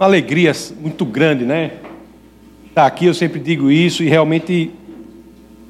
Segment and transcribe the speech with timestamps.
[0.00, 0.50] uma alegria
[0.80, 1.72] muito grande, né?
[2.66, 4.70] Estar aqui, eu sempre digo isso, e realmente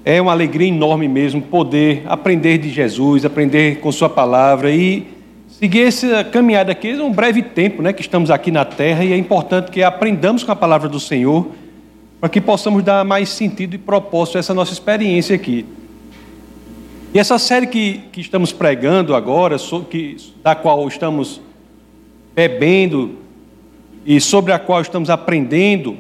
[0.04, 5.04] é uma alegria enorme mesmo poder aprender de Jesus, aprender com Sua palavra e
[5.48, 6.90] seguir essa caminhada aqui.
[6.90, 10.44] É um breve tempo né, que estamos aqui na terra e é importante que aprendamos
[10.44, 11.48] com a palavra do Senhor
[12.20, 15.66] para que possamos dar mais sentido e propósito a essa nossa experiência aqui.
[17.12, 19.56] E essa série que, que estamos pregando agora,
[19.90, 21.40] que, da qual estamos
[22.32, 23.18] bebendo
[24.04, 25.96] e sobre a qual estamos aprendendo,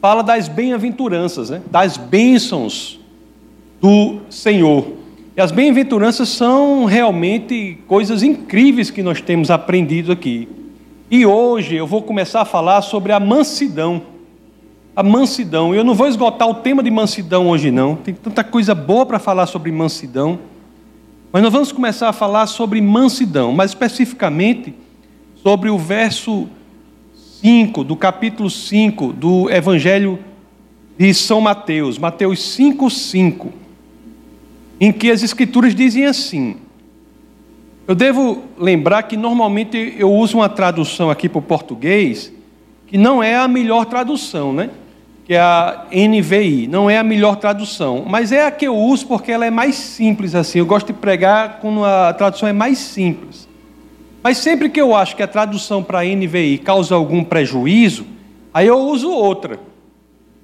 [0.00, 1.62] fala das bem-aventuranças, né?
[1.70, 2.98] das bênçãos
[3.80, 4.86] do Senhor.
[5.36, 10.48] E as bem-aventuranças são realmente coisas incríveis que nós temos aprendido aqui.
[11.10, 14.02] E hoje eu vou começar a falar sobre a mansidão.
[14.94, 15.74] A mansidão.
[15.74, 17.96] Eu não vou esgotar o tema de mansidão hoje, não.
[17.96, 20.38] Tem tanta coisa boa para falar sobre mansidão.
[21.32, 24.74] Mas nós vamos começar a falar sobre mansidão, mais especificamente
[25.42, 26.48] sobre o verso
[27.40, 30.18] 5, do capítulo 5 do Evangelho
[30.98, 33.52] de São Mateus, Mateus 5, 5,
[34.78, 36.56] em que as Escrituras dizem assim.
[37.88, 42.30] Eu devo lembrar que normalmente eu uso uma tradução aqui para o português
[42.86, 44.68] que não é a melhor tradução, né?
[45.24, 49.06] Que é a NVI, não é a melhor tradução, mas é a que eu uso
[49.06, 50.58] porque ela é mais simples assim.
[50.58, 53.48] Eu gosto de pregar quando a tradução é mais simples.
[54.22, 58.06] Mas sempre que eu acho que a tradução para NVI causa algum prejuízo,
[58.52, 59.58] aí eu uso outra.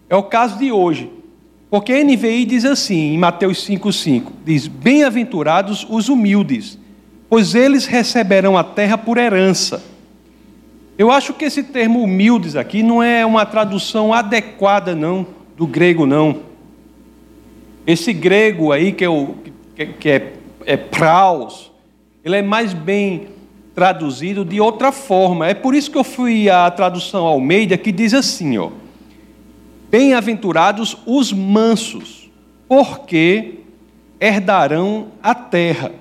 [0.08, 1.10] É o caso de hoje.
[1.68, 6.78] Porque a NVI diz assim, em Mateus 5,5: diz: Bem-aventurados os humildes,
[7.28, 9.83] pois eles receberão a terra por herança.
[10.96, 16.06] Eu acho que esse termo humildes aqui não é uma tradução adequada, não, do grego,
[16.06, 16.40] não.
[17.86, 19.34] Esse grego aí, que é, o,
[20.00, 20.33] que, é,
[20.64, 21.70] é praus,
[22.24, 23.28] ele é mais bem
[23.77, 25.46] traduzido de outra forma.
[25.46, 28.70] É por isso que eu fui à tradução Almeida, que diz assim, ó:
[29.91, 32.30] Bem-aventurados os mansos,
[32.66, 33.60] porque
[34.18, 35.92] herdarão a terra.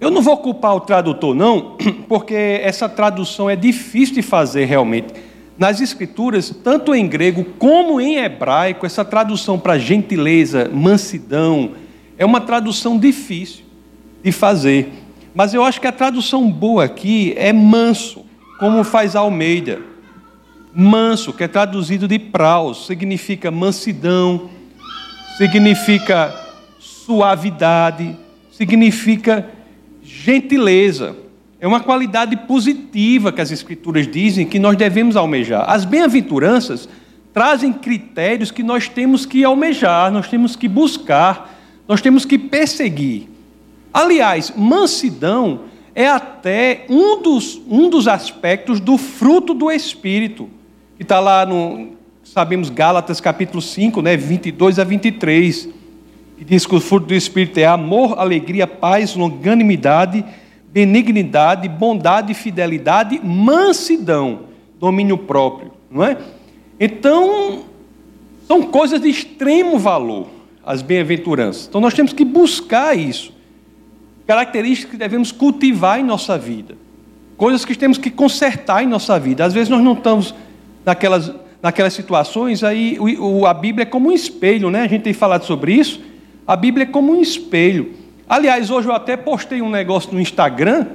[0.00, 1.76] Eu não vou culpar o tradutor, não,
[2.08, 5.12] porque essa tradução é difícil de fazer realmente.
[5.58, 11.72] Nas escrituras, tanto em grego como em hebraico, essa tradução para gentileza, mansidão,
[12.16, 13.64] é uma tradução difícil
[14.22, 15.07] de fazer.
[15.38, 18.24] Mas eu acho que a tradução boa aqui é manso,
[18.58, 19.80] como faz Almeida.
[20.74, 24.50] Manso, que é traduzido de praus, significa mansidão,
[25.36, 26.34] significa
[26.80, 28.16] suavidade,
[28.50, 29.48] significa
[30.02, 31.14] gentileza.
[31.60, 35.70] É uma qualidade positiva que as Escrituras dizem que nós devemos almejar.
[35.70, 36.88] As bem-aventuranças
[37.32, 41.56] trazem critérios que nós temos que almejar, nós temos que buscar,
[41.86, 43.37] nós temos que perseguir.
[43.92, 45.60] Aliás, mansidão
[45.94, 50.48] é até um dos, um dos aspectos do fruto do Espírito,
[50.96, 51.88] que está lá no,
[52.22, 55.68] sabemos, Gálatas capítulo 5, né, 22 a 23,
[56.36, 60.24] que diz que o fruto do Espírito é amor, alegria, paz, longanimidade,
[60.70, 64.40] benignidade, bondade, fidelidade, mansidão,
[64.78, 66.16] domínio próprio, não é?
[66.78, 67.64] Então,
[68.46, 70.28] são coisas de extremo valor,
[70.64, 71.66] as bem-aventuranças.
[71.66, 73.32] Então, nós temos que buscar isso
[74.28, 76.76] características que devemos cultivar em nossa vida,
[77.34, 79.42] coisas que temos que consertar em nossa vida.
[79.42, 80.34] Às vezes nós não estamos
[80.84, 84.82] naquelas, naquelas situações, aí o, a Bíblia é como um espelho, né?
[84.82, 86.02] A gente tem falado sobre isso.
[86.46, 87.94] A Bíblia é como um espelho.
[88.28, 90.88] Aliás, hoje eu até postei um negócio no Instagram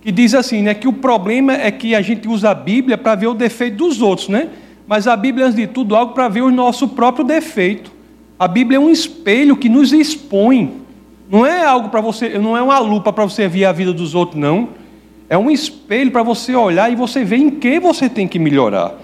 [0.00, 3.14] que diz assim, né, que o problema é que a gente usa a Bíblia para
[3.14, 4.48] ver o defeito dos outros, né?
[4.86, 7.92] Mas a Bíblia, antes de tudo, é algo para ver o nosso próprio defeito.
[8.38, 10.80] A Bíblia é um espelho que nos expõe
[11.30, 14.16] não é algo para você, não é uma lupa para você ver a vida dos
[14.16, 14.70] outros, não.
[15.28, 18.94] É um espelho para você olhar e você ver em que você tem que melhorar.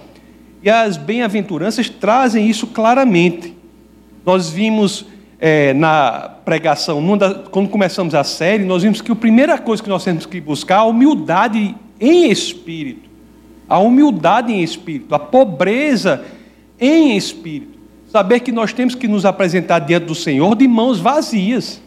[0.60, 3.54] E as bem-aventuranças trazem isso claramente.
[4.24, 5.06] Nós vimos
[5.38, 7.00] é, na pregação,
[7.52, 10.74] quando começamos a série, nós vimos que a primeira coisa que nós temos que buscar
[10.74, 13.08] é a humildade em espírito.
[13.68, 16.24] A humildade em espírito, a pobreza
[16.80, 17.78] em espírito.
[18.10, 21.85] Saber que nós temos que nos apresentar diante do Senhor de mãos vazias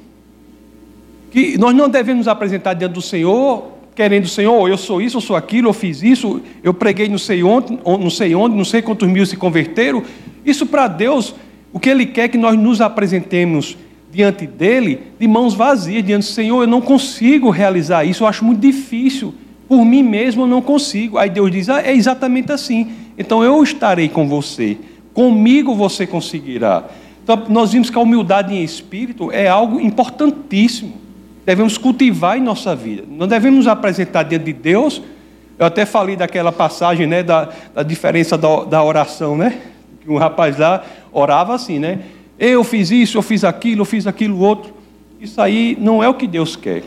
[1.31, 5.35] que nós não devemos apresentar diante do Senhor querendo, Senhor, eu sou isso, eu sou
[5.35, 9.09] aquilo, eu fiz isso, eu preguei não sei onde, não sei onde, não sei quantos
[9.09, 10.01] mil se converteram.
[10.45, 11.35] Isso para Deus,
[11.73, 13.77] o que Ele quer é que nós nos apresentemos
[14.09, 18.45] diante dele de mãos vazias, diante do Senhor, eu não consigo realizar isso, eu acho
[18.45, 19.33] muito difícil,
[19.67, 21.17] por mim mesmo eu não consigo.
[21.17, 24.77] Aí Deus diz, ah, é exatamente assim, então eu estarei com você,
[25.13, 26.85] comigo você conseguirá.
[27.21, 31.08] Então, nós vimos que a humildade em espírito é algo importantíssimo
[31.49, 33.03] devemos cultivar em nossa vida.
[33.09, 35.01] Não devemos nos apresentar diante de Deus
[35.57, 39.59] Eu até falei daquela passagem, né, da, da diferença da, da oração, né?
[39.99, 42.01] Que um rapaz lá orava assim, né?
[42.37, 44.75] Eu fiz isso, eu fiz aquilo, eu fiz aquilo outro.
[45.19, 46.83] Isso aí não é o que Deus quer.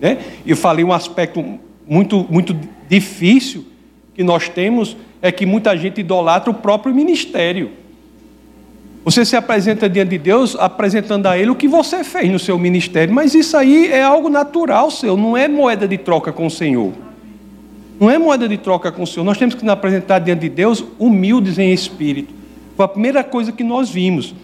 [0.00, 0.16] Né?
[0.46, 1.44] Eu falei um aspecto
[1.86, 2.58] muito, muito
[2.88, 3.66] difícil
[4.14, 7.70] que nós temos é que muita gente idolatra o próprio ministério.
[9.06, 12.58] Você se apresenta diante de Deus apresentando a Ele o que você fez no seu
[12.58, 16.50] ministério, mas isso aí é algo natural seu, não é moeda de troca com o
[16.50, 16.92] Senhor.
[18.00, 19.24] Não é moeda de troca com o Senhor.
[19.24, 22.34] Nós temos que nos apresentar diante de Deus humildes em espírito.
[22.76, 24.34] Foi a primeira coisa que nós vimos.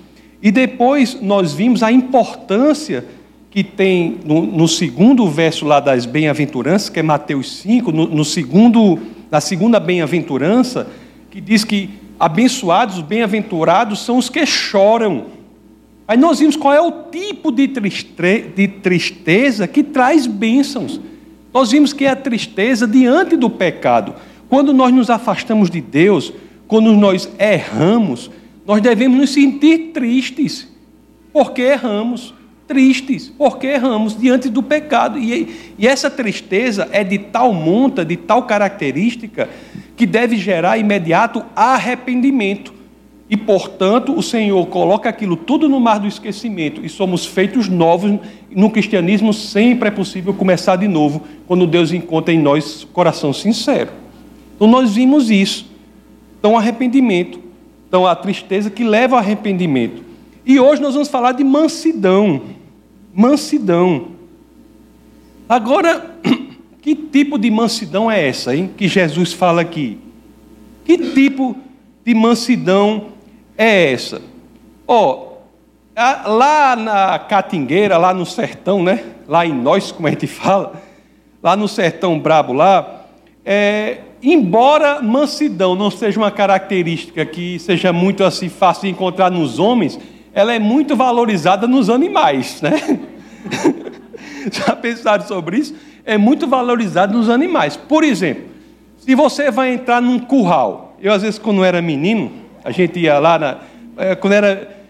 [0.40, 3.04] E depois nós vimos a importância
[3.50, 8.24] que tem no, no segundo verso lá das bem-aventuranças, que é Mateus 5, no, no
[8.24, 8.96] segundo,
[9.28, 10.86] na segunda bem-aventurança,
[11.32, 11.90] que diz que
[12.22, 15.26] abençoados, bem-aventurados são os que choram.
[16.06, 18.14] Aí nós vimos qual é o tipo de, triste,
[18.54, 21.00] de tristeza que traz bênçãos.
[21.52, 24.14] Nós vimos que é a tristeza diante do pecado.
[24.48, 26.32] Quando nós nos afastamos de Deus,
[26.68, 28.30] quando nós erramos,
[28.64, 30.68] nós devemos nos sentir tristes,
[31.32, 32.32] porque erramos,
[32.72, 35.18] tristes, porque erramos diante do pecado.
[35.18, 39.50] E, e essa tristeza é de tal monta, de tal característica,
[39.94, 42.72] que deve gerar imediato arrependimento.
[43.28, 48.18] E, portanto, o Senhor coloca aquilo tudo no mar do esquecimento e somos feitos novos.
[48.50, 53.90] No cristianismo sempre é possível começar de novo, quando Deus encontra em nós coração sincero.
[54.56, 55.66] Então, nós vimos isso.
[56.38, 57.38] Então, arrependimento.
[57.86, 60.02] Então, a tristeza que leva ao arrependimento.
[60.44, 62.42] E hoje nós vamos falar de mansidão.
[63.12, 64.08] Mansidão.
[65.48, 66.16] Agora,
[66.80, 68.70] que tipo de mansidão é essa, hein?
[68.76, 69.98] Que Jesus fala aqui.
[70.84, 71.56] Que tipo
[72.04, 73.08] de mansidão
[73.56, 74.22] é essa?
[74.86, 75.32] Ó, oh,
[75.96, 79.04] lá na Catingueira, lá no sertão, né?
[79.28, 80.72] Lá em nós, como a gente fala,
[81.42, 83.06] lá no sertão brabo lá,
[83.44, 89.58] é, embora mansidão não seja uma característica que seja muito assim fácil de encontrar nos
[89.58, 89.98] homens,
[90.34, 92.98] ela é muito valorizada nos animais, né?
[94.50, 95.74] Já pensaram sobre isso?
[96.04, 97.76] É muito valorizada nos animais.
[97.76, 98.44] Por exemplo,
[98.98, 102.32] se você vai entrar num curral, eu às vezes quando era menino,
[102.64, 103.58] a gente ia lá na,
[103.96, 104.82] é, quando era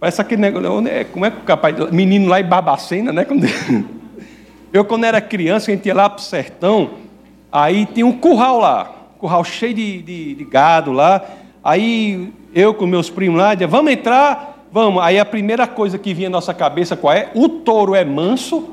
[0.00, 3.24] parece aquele negócio, né, como é que capaz, menino lá em Barbacena, né?
[4.72, 6.90] Eu quando era criança, a gente ia lá para o sertão,
[7.52, 11.22] Aí tem um curral lá, curral cheio de, de, de gado lá.
[11.62, 15.02] Aí eu com meus primos lá, dizia, vamos entrar, vamos.
[15.02, 17.30] Aí a primeira coisa que vinha na nossa cabeça qual é?
[17.34, 18.70] O touro é manso?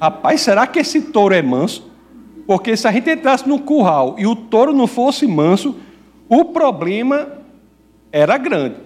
[0.00, 1.90] Rapaz, será que esse touro é manso?
[2.46, 5.76] Porque se a gente entrasse no curral e o touro não fosse manso,
[6.28, 7.28] o problema
[8.10, 8.76] era grande.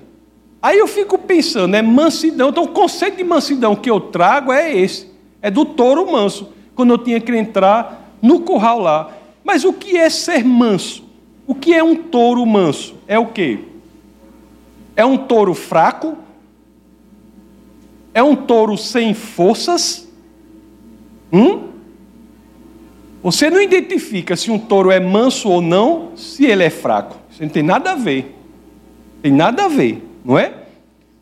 [0.61, 2.51] Aí eu fico pensando, é mansidão.
[2.51, 5.09] Então o conceito de mansidão que eu trago é esse,
[5.41, 6.53] é do touro manso.
[6.75, 9.11] Quando eu tinha que entrar no curral lá.
[9.43, 11.05] Mas o que é ser manso?
[11.47, 12.95] O que é um touro manso?
[13.07, 13.61] É o quê?
[14.95, 16.17] É um touro fraco?
[18.19, 20.09] É um touro sem forças?
[21.33, 21.69] Hum?
[23.23, 27.17] Você não identifica se um touro é manso ou não, se ele é fraco.
[27.31, 28.35] Isso não tem nada a ver.
[29.23, 30.53] Tem nada a ver, não é?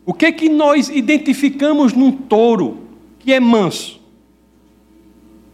[0.07, 2.79] O que é que nós identificamos num touro
[3.19, 4.01] que é manso?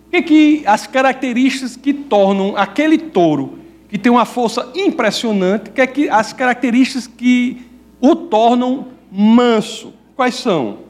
[0.10, 3.60] que, que as características que tornam aquele touro
[3.90, 7.66] que tem uma força impressionante, que é que as características que
[8.00, 9.92] o tornam manso?
[10.16, 10.83] Quais são?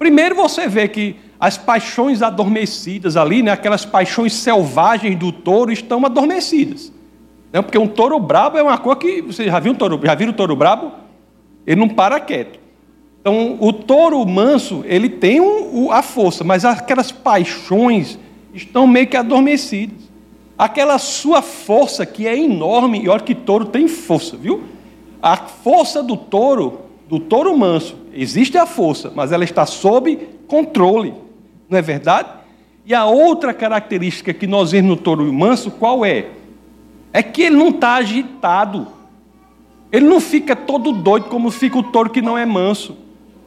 [0.00, 6.06] Primeiro você vê que as paixões adormecidas ali, né, aquelas paixões selvagens do touro estão
[6.06, 6.90] adormecidas.
[7.52, 9.20] Né, porque um touro brabo é uma coisa que.
[9.20, 10.92] Você já viu um touro, já viram o touro brabo?
[11.66, 12.58] Ele não para quieto.
[13.20, 18.18] Então, o touro manso, ele tem um, a força, mas aquelas paixões
[18.54, 19.98] estão meio que adormecidas.
[20.56, 24.62] Aquela sua força que é enorme, e olha que touro tem força, viu?
[25.20, 31.12] A força do touro, do touro manso, existe a força, mas ela está sob controle,
[31.68, 32.28] não é verdade?
[32.86, 36.28] E a outra característica que nós vemos no touro manso, qual é?
[37.12, 38.86] É que ele não está agitado.
[39.90, 42.96] Ele não fica todo doido como fica o touro que não é manso.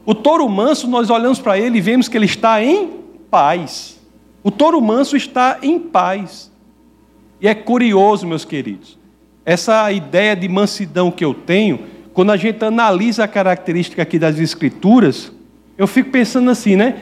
[0.05, 2.89] O touro manso, nós olhamos para ele e vemos que ele está em
[3.32, 3.98] paz.
[4.43, 6.51] O touro manso está em paz.
[7.39, 9.00] E é curioso, meus queridos,
[9.46, 11.79] essa ideia de mansidão que eu tenho,
[12.13, 15.32] quando a gente analisa a característica aqui das Escrituras,
[15.77, 16.98] eu fico pensando assim, né?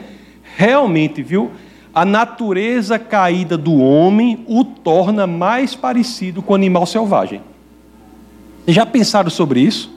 [0.56, 1.50] Realmente, viu?
[1.94, 7.42] A natureza caída do homem o torna mais parecido com o animal selvagem.
[8.64, 9.92] Vocês já pensaram sobre isso?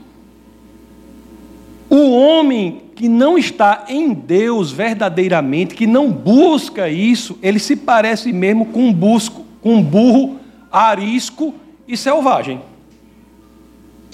[1.90, 8.34] O homem que não está em Deus verdadeiramente, que não busca isso, ele se parece
[8.34, 10.40] mesmo com um, busco, com um burro
[10.72, 11.54] arisco
[11.88, 12.60] e selvagem.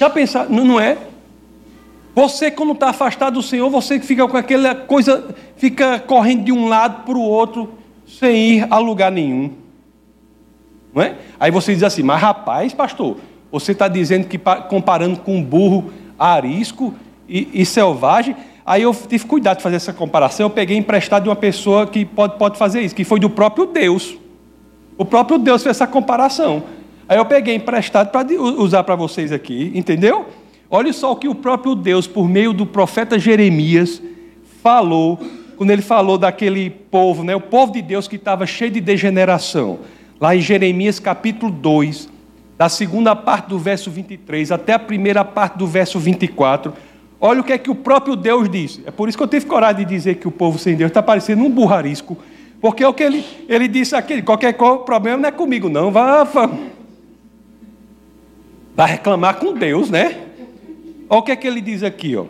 [0.02, 0.98] Já pensar, não é?
[2.16, 6.68] Você, quando está afastado do Senhor, você fica com aquela coisa, fica correndo de um
[6.68, 7.76] lado para o outro,
[8.08, 9.52] sem ir a lugar nenhum.
[10.92, 11.18] Não é?
[11.40, 13.18] Aí você diz assim, mas rapaz, pastor,
[13.52, 16.96] você está dizendo que comparando com um burro arisco
[17.30, 21.30] e, e, selvagem, aí eu tive cuidado de fazer essa comparação, eu peguei emprestado de
[21.30, 24.18] uma pessoa que pode, pode fazer isso, que foi do próprio Deus.
[24.98, 26.64] O próprio Deus fez essa comparação.
[27.12, 30.30] Aí eu peguei emprestado para usar para vocês aqui, entendeu?
[30.70, 34.02] Olha só o que o próprio Deus, por meio do profeta Jeremias,
[34.64, 35.20] falou,
[35.58, 39.80] quando ele falou daquele povo, né, o povo de Deus que estava cheio de degeneração.
[40.22, 42.08] Lá em Jeremias capítulo 2,
[42.58, 46.74] da segunda parte do verso 23 até a primeira parte do verso 24.
[47.20, 48.84] Olha o que é que o próprio Deus disse.
[48.86, 51.04] É por isso que eu tive coragem de dizer que o povo sem Deus está
[51.04, 52.18] parecendo um burrarisco.
[52.62, 55.92] Porque é o que ele, ele disse aqui, qualquer problema não é comigo, não.
[55.92, 56.24] Vá,
[58.82, 60.18] vai reclamar com Deus, né?
[61.08, 62.26] Olha o que é que ele diz aqui, ó.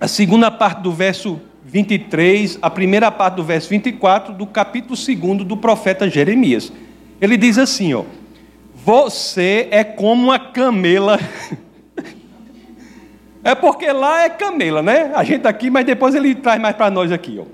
[0.00, 5.44] A segunda parte do verso 23, a primeira parte do verso 24 do capítulo 2
[5.44, 6.72] do profeta Jeremias.
[7.20, 8.04] Ele diz assim, ó:
[8.72, 11.18] Você é como uma camela.
[13.42, 15.10] é porque lá é camela, né?
[15.16, 17.44] A gente aqui, mas depois ele traz mais para nós aqui, ó.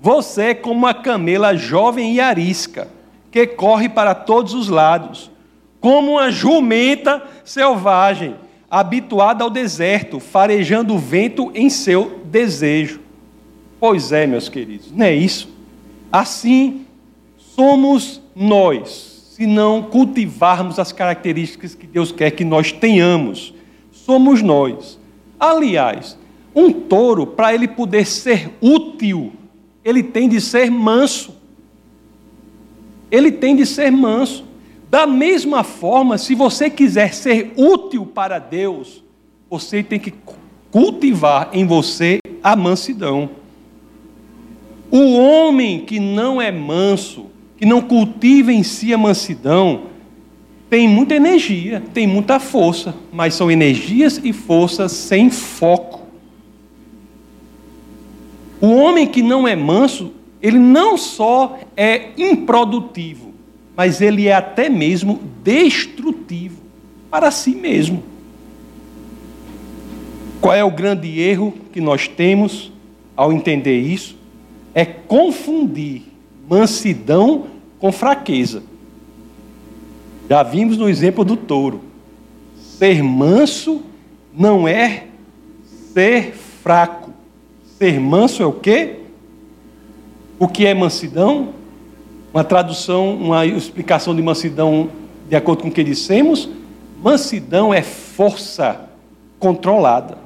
[0.00, 2.88] Você é como uma camela jovem e arisca,
[3.30, 5.30] que corre para todos os lados,
[5.80, 8.34] como uma jumenta selvagem
[8.70, 13.00] habituada ao deserto, farejando o vento em seu desejo.
[13.80, 15.48] Pois é, meus queridos, não é isso?
[16.10, 16.84] Assim
[17.38, 23.54] somos nós, se não cultivarmos as características que Deus quer que nós tenhamos.
[23.92, 24.98] Somos nós.
[25.38, 26.18] Aliás,
[26.54, 29.32] um touro, para ele poder ser útil,
[29.84, 31.36] ele tem de ser manso.
[33.10, 34.44] Ele tem de ser manso.
[34.90, 39.04] Da mesma forma, se você quiser ser útil para Deus,
[39.50, 40.14] você tem que
[40.70, 43.30] cultivar em você a mansidão.
[44.90, 47.26] O homem que não é manso,
[47.58, 49.88] que não cultiva em si a mansidão,
[50.70, 56.06] tem muita energia, tem muita força, mas são energias e forças sem foco.
[58.60, 63.27] O homem que não é manso, ele não só é improdutivo,
[63.78, 66.60] mas ele é até mesmo destrutivo
[67.08, 68.02] para si mesmo.
[70.40, 72.72] Qual é o grande erro que nós temos
[73.16, 74.16] ao entender isso?
[74.74, 76.02] É confundir
[76.50, 77.46] mansidão
[77.78, 78.64] com fraqueza.
[80.28, 81.80] Já vimos no exemplo do touro.
[82.56, 83.82] Ser manso
[84.36, 85.04] não é
[85.94, 87.12] ser fraco.
[87.78, 88.96] Ser manso é o quê?
[90.36, 91.57] O que é mansidão?
[92.38, 94.90] Uma tradução, uma explicação de mansidão,
[95.28, 96.48] de acordo com o que dissemos,
[97.02, 98.88] mansidão é força
[99.40, 100.18] controlada.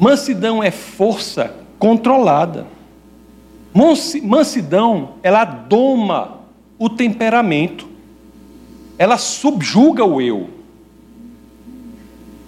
[0.00, 2.66] Mansidão é força controlada.
[4.22, 6.40] Mansidão, ela doma
[6.78, 7.86] o temperamento.
[8.96, 10.48] Ela subjuga o eu.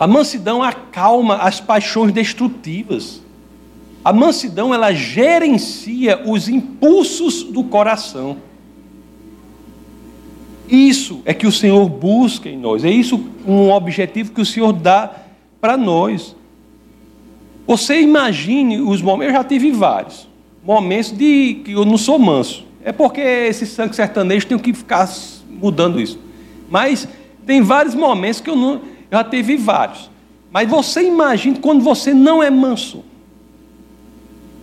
[0.01, 3.21] A mansidão acalma as paixões destrutivas.
[4.07, 8.37] A mansidão ela gerencia os impulsos do coração.
[10.69, 12.85] Isso é que o Senhor busca em nós.
[12.85, 15.11] É isso um objetivo que o Senhor dá
[15.61, 16.37] para nós.
[17.67, 20.29] Você imagine os momentos, eu já tive vários
[20.65, 22.65] momentos de que eu não sou manso.
[22.85, 25.13] É porque esse sangue sertanejo tem que ficar
[25.51, 26.21] mudando isso.
[26.71, 27.09] Mas
[27.45, 30.09] tem vários momentos que eu não, eu já tive vários.
[30.53, 33.03] Mas você imagine quando você não é manso.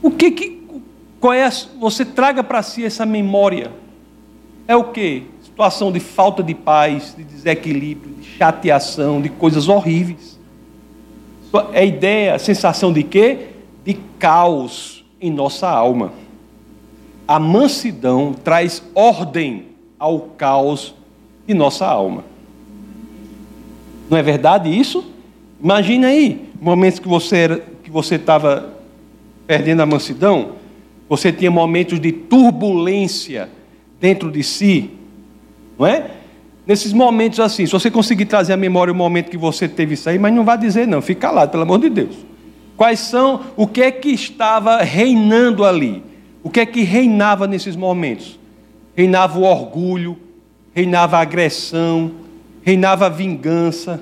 [0.04, 0.64] O que que
[1.24, 3.72] qual é a, você traga para si essa memória?
[4.68, 5.24] É o que?
[5.42, 10.38] Situação de falta de paz, de desequilíbrio, de chateação, de coisas horríveis.
[11.72, 13.48] É a ideia, a sensação de quê?
[13.86, 16.12] De caos em nossa alma.
[17.26, 19.68] A mansidão traz ordem
[19.98, 20.94] ao caos
[21.48, 22.26] de nossa alma.
[24.10, 25.06] Não é verdade isso?
[25.64, 28.83] Imagine aí, momentos que você que você estava
[29.46, 30.54] perdendo a mansidão,
[31.08, 33.50] você tinha momentos de turbulência
[34.00, 34.92] dentro de si,
[35.78, 36.12] não é?
[36.66, 40.10] Nesses momentos assim, se você conseguir trazer à memória o momento que você teve isso
[40.10, 42.16] aí, mas não vá dizer não, fica calado, pelo amor de Deus.
[42.78, 46.02] Quais são, o que é que estava reinando ali?
[46.42, 48.40] O que é que reinava nesses momentos?
[48.96, 50.18] Reinava o orgulho,
[50.74, 52.12] reinava a agressão,
[52.62, 54.02] reinava a vingança,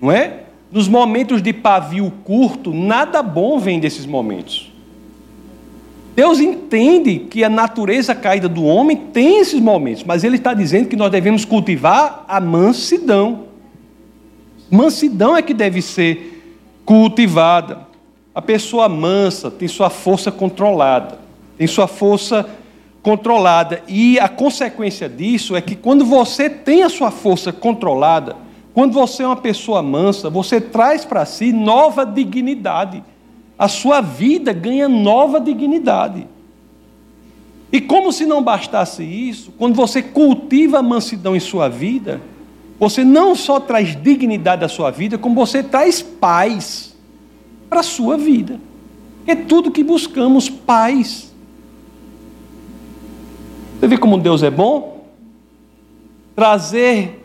[0.00, 0.44] não é?
[0.72, 4.70] Nos momentos de pavio curto, nada bom vem desses momentos.
[6.14, 10.88] Deus entende que a natureza caída do homem tem esses momentos, mas Ele está dizendo
[10.88, 13.44] que nós devemos cultivar a mansidão.
[14.70, 16.42] Mansidão é que deve ser
[16.84, 17.88] cultivada.
[18.34, 21.18] A pessoa mansa tem sua força controlada,
[21.56, 22.48] tem sua força
[23.02, 23.82] controlada.
[23.88, 28.36] E a consequência disso é que quando você tem a sua força controlada,
[28.72, 33.02] quando você é uma pessoa mansa, você traz para si nova dignidade.
[33.58, 36.26] A sua vida ganha nova dignidade.
[37.72, 42.20] E como se não bastasse isso, quando você cultiva a mansidão em sua vida,
[42.78, 46.96] você não só traz dignidade à sua vida, como você traz paz
[47.68, 48.58] para a sua vida.
[49.26, 51.32] É tudo que buscamos, paz.
[53.78, 55.06] Você vê como Deus é bom?
[56.34, 57.19] Trazer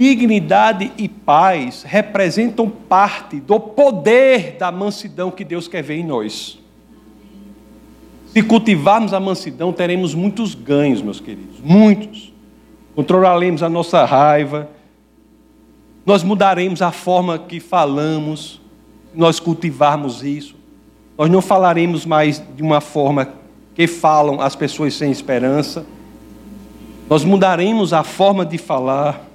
[0.00, 6.58] dignidade e paz representam parte do poder da mansidão que Deus quer ver em nós.
[8.32, 12.32] Se cultivarmos a mansidão, teremos muitos ganhos, meus queridos, muitos.
[12.94, 14.70] Controlaremos a nossa raiva,
[16.06, 18.58] nós mudaremos a forma que falamos,
[19.14, 20.56] nós cultivarmos isso.
[21.18, 23.34] Nós não falaremos mais de uma forma
[23.74, 25.84] que falam as pessoas sem esperança.
[27.06, 29.29] Nós mudaremos a forma de falar.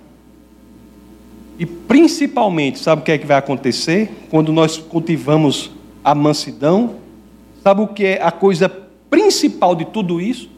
[1.58, 5.72] E principalmente, sabe o que é que vai acontecer quando nós cultivamos
[6.04, 6.96] a mansidão?
[7.64, 8.70] Sabe o que é a coisa
[9.10, 10.50] principal de tudo isso?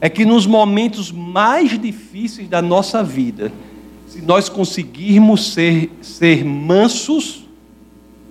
[0.00, 3.50] É que nos momentos mais difíceis da nossa vida,
[4.06, 7.44] se nós conseguirmos ser, ser mansos,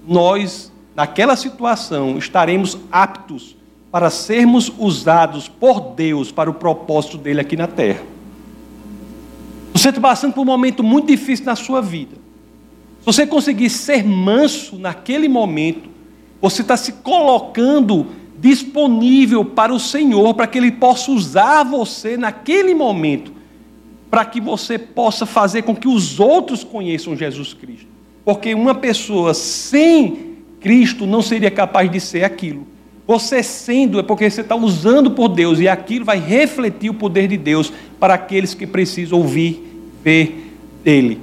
[0.08, 3.55] nós, naquela situação, estaremos aptos
[3.91, 8.03] para sermos usados por Deus para o propósito dele aqui na terra.
[9.84, 12.16] Você está passando por um momento muito difícil na sua vida.
[13.00, 15.90] Se você conseguir ser manso naquele momento,
[16.42, 18.06] você está se colocando
[18.40, 23.34] disponível para o Senhor, para que Ele possa usar você naquele momento,
[24.10, 27.88] para que você possa fazer com que os outros conheçam Jesus Cristo.
[28.24, 32.65] Porque uma pessoa sem Cristo não seria capaz de ser aquilo.
[33.06, 37.28] Você sendo é porque você está usando por Deus e aquilo vai refletir o poder
[37.28, 39.73] de Deus para aqueles que precisam ouvir,
[40.04, 41.20] ver dele,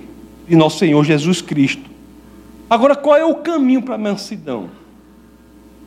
[0.49, 1.90] de nosso Senhor Jesus Cristo.
[2.69, 4.71] Agora, qual é o caminho para a mansidão?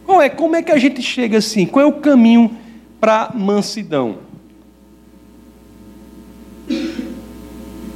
[0.05, 0.29] Qual é?
[0.29, 1.65] Como é que a gente chega assim?
[1.65, 2.51] Qual é o caminho
[2.99, 4.17] para a mansidão?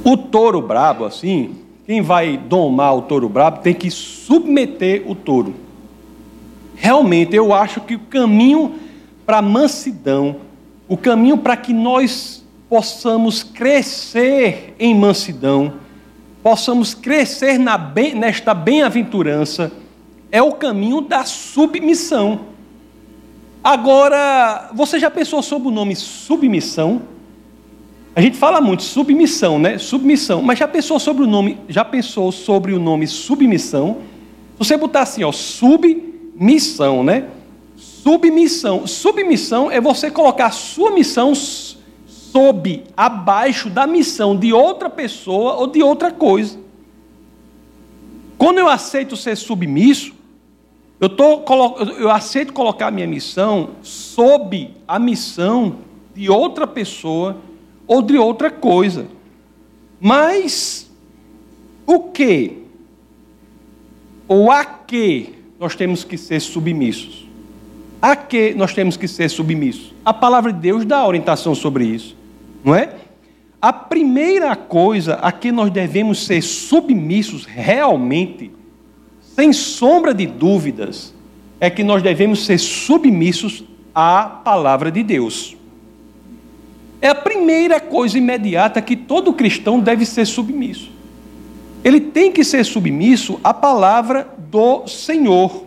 [0.02, 1.56] O touro brabo, assim,
[1.86, 5.54] quem vai domar o touro brabo tem que submeter o touro.
[6.74, 8.74] Realmente, eu acho que o caminho
[9.26, 10.36] para a mansidão,
[10.88, 15.74] o caminho para que nós possamos crescer em mansidão,
[16.42, 17.58] possamos crescer
[17.92, 19.72] bem, nesta bem-aventurança,
[20.30, 22.40] é o caminho da submissão.
[23.64, 27.02] Agora, você já pensou sobre o nome submissão?
[28.14, 29.78] A gente fala muito submissão, né?
[29.78, 33.98] Submissão, mas já pensou sobre o nome, já pensou sobre o nome submissão?
[34.52, 37.28] Se você botar assim, ó, submissão, né?
[37.76, 38.86] Submissão.
[38.86, 41.32] Submissão é você colocar sua missão
[42.32, 46.58] sob, abaixo da missão de outra pessoa ou de outra coisa.
[48.36, 50.14] Quando eu aceito ser submisso,
[51.00, 51.44] eu, tô,
[51.98, 55.76] eu aceito colocar a minha missão sob a missão
[56.14, 57.36] de outra pessoa
[57.86, 59.06] ou de outra coisa.
[60.00, 60.90] Mas
[61.86, 62.64] o que
[64.26, 67.26] ou a que nós temos que ser submissos?
[68.00, 69.94] A que nós temos que ser submissos?
[70.04, 72.16] A palavra de Deus dá orientação sobre isso,
[72.64, 72.94] não é?
[73.60, 78.52] A primeira coisa a que nós devemos ser submissos realmente
[79.38, 81.14] sem sombra de dúvidas,
[81.60, 83.62] é que nós devemos ser submissos
[83.94, 85.56] à palavra de Deus.
[87.00, 90.90] É a primeira coisa imediata que todo cristão deve ser submisso.
[91.84, 95.66] Ele tem que ser submisso à palavra do Senhor.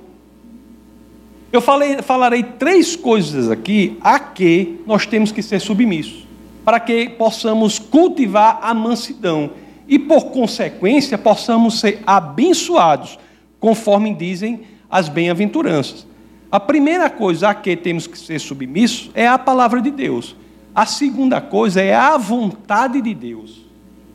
[1.49, 6.27] Eu falei, falarei três coisas aqui a que nós temos que ser submissos,
[6.63, 9.52] para que possamos cultivar a mansidão
[9.88, 13.17] e, por consequência, possamos ser abençoados
[13.60, 16.06] conforme dizem as bem-aventuranças.
[16.52, 20.36] A primeira coisa a que temos que ser submissos é a palavra de Deus.
[20.76, 23.65] A segunda coisa é a vontade de Deus.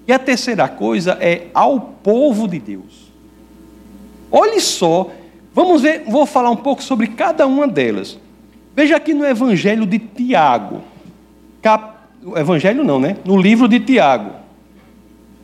[0.07, 3.11] E a terceira coisa é ao povo de Deus.
[4.31, 5.11] Olhe só,
[5.55, 8.19] vamos ver, vou falar um pouco sobre cada uma delas.
[8.75, 10.83] Veja aqui no Evangelho de Tiago.
[11.63, 11.96] Cap...
[12.35, 13.17] Evangelho não, né?
[13.25, 14.31] No livro de Tiago.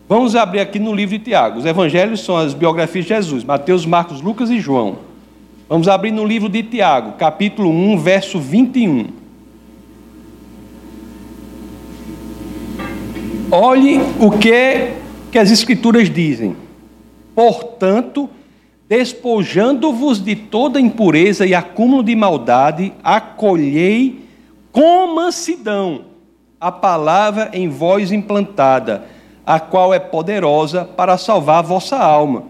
[0.08, 1.58] Vamos abrir aqui no livro de Tiago.
[1.58, 4.98] Os evangelhos são as biografias de Jesus, Mateus, Marcos, Lucas e João.
[5.68, 9.06] Vamos abrir no livro de Tiago, capítulo 1, verso 21.
[13.50, 14.92] Olhe o que,
[15.30, 16.56] que as Escrituras dizem.
[17.34, 18.28] Portanto,
[18.88, 24.26] despojando-vos de toda impureza e acúmulo de maldade, acolhei
[24.70, 26.11] com mansidão
[26.62, 29.04] a palavra em vós implantada,
[29.44, 32.44] a qual é poderosa para salvar a vossa alma.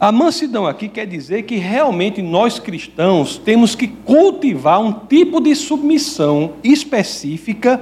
[0.00, 5.54] A mansidão aqui quer dizer que realmente nós cristãos temos que cultivar um tipo de
[5.54, 7.78] submissão específica,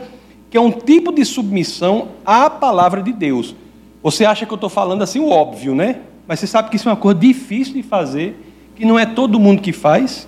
[0.50, 3.54] que é um tipo de submissão à palavra de Deus.
[4.02, 6.00] Você acha que eu estou falando assim o óbvio, né?
[6.26, 9.38] Mas você sabe que isso é uma coisa difícil de fazer, que não é todo
[9.38, 10.26] mundo que faz.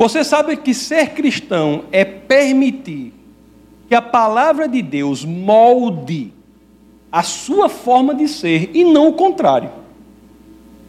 [0.00, 3.12] Você sabe que ser cristão é permitir
[3.86, 6.32] que a palavra de Deus molde
[7.12, 9.68] a sua forma de ser e não o contrário.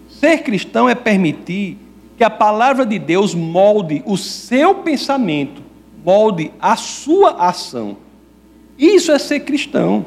[0.07, 1.77] Ser cristão é permitir
[2.15, 5.61] que a palavra de Deus molde o seu pensamento,
[6.05, 7.97] molde a sua ação.
[8.79, 10.05] Isso é ser cristão.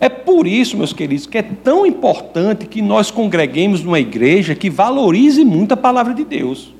[0.00, 4.68] É por isso, meus queridos, que é tão importante que nós congreguemos numa igreja que
[4.68, 6.74] valorize muito a palavra de Deus.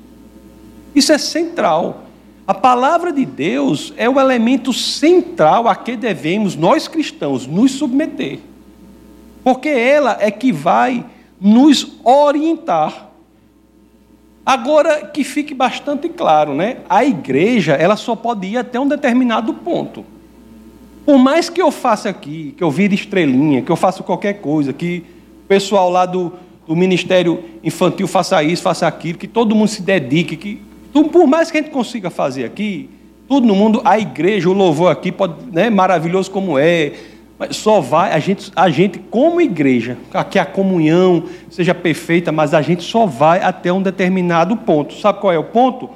[0.93, 2.03] Isso é central.
[2.47, 8.39] A palavra de Deus é o elemento central a que devemos, nós cristãos, nos submeter.
[9.43, 11.05] Porque ela é que vai
[11.39, 13.09] nos orientar.
[14.45, 16.77] Agora que fique bastante claro, né?
[16.89, 20.05] A igreja, ela só pode ir até um determinado ponto.
[21.05, 24.71] Por mais que eu faça aqui, que eu vire estrelinha, que eu faça qualquer coisa,
[24.71, 25.03] que
[25.43, 26.33] o pessoal lá do,
[26.65, 30.66] do Ministério Infantil faça isso, faça aquilo, que todo mundo se dedique, que
[31.05, 32.89] por mais que a gente consiga fazer aqui,
[33.27, 36.93] tudo no mundo, a igreja, o louvor aqui, pode, né, maravilhoso como é,
[37.37, 39.97] mas só vai, a gente, a gente como igreja,
[40.31, 44.95] que a comunhão seja perfeita, mas a gente só vai até um determinado ponto.
[44.95, 45.89] Sabe qual é o ponto?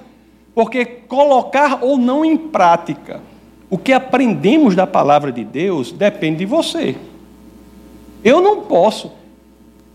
[0.53, 3.21] Porque colocar ou não em prática
[3.69, 6.95] o que aprendemos da palavra de Deus depende de você.
[8.23, 9.11] Eu não posso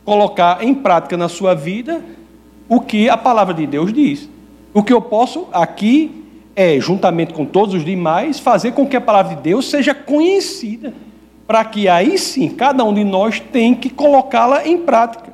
[0.05, 2.03] colocar em prática na sua vida
[2.69, 4.29] o que a palavra de Deus diz.
[4.77, 9.01] O que eu posso aqui é, juntamente com todos os demais, fazer com que a
[9.01, 10.95] palavra de Deus seja conhecida,
[11.47, 15.33] para que aí sim cada um de nós tem que colocá-la em prática.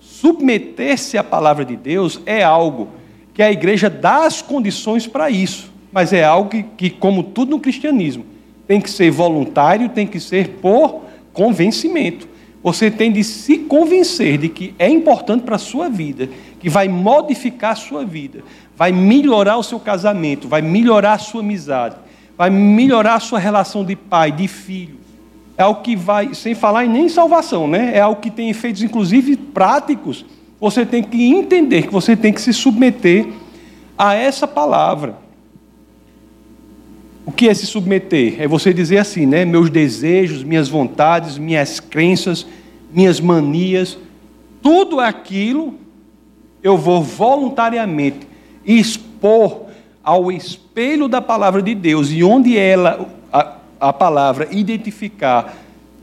[0.00, 2.88] Submeter-se à palavra de Deus é algo
[3.34, 7.50] que a igreja dá as condições para isso mas é algo que, que, como tudo
[7.50, 8.24] no cristianismo,
[8.66, 12.28] tem que ser voluntário, tem que ser por convencimento.
[12.62, 16.28] Você tem de se convencer de que é importante para a sua vida,
[16.60, 18.44] que vai modificar a sua vida,
[18.76, 21.96] vai melhorar o seu casamento, vai melhorar a sua amizade,
[22.36, 25.00] vai melhorar a sua relação de pai, de filho.
[25.56, 27.92] É algo que vai, sem falar em nem salvação, né?
[27.94, 30.24] É algo que tem efeitos, inclusive práticos.
[30.60, 33.26] Você tem que entender que você tem que se submeter
[33.96, 35.16] a essa palavra.
[37.26, 38.36] O que é se submeter?
[38.38, 39.44] É você dizer assim, né?
[39.44, 42.46] Meus desejos, minhas vontades, minhas crenças,
[42.92, 43.98] minhas manias,
[44.62, 45.74] tudo aquilo
[46.62, 48.26] eu vou voluntariamente
[48.64, 49.66] expor
[50.02, 55.54] ao espelho da palavra de Deus e onde ela, a, a palavra, identificar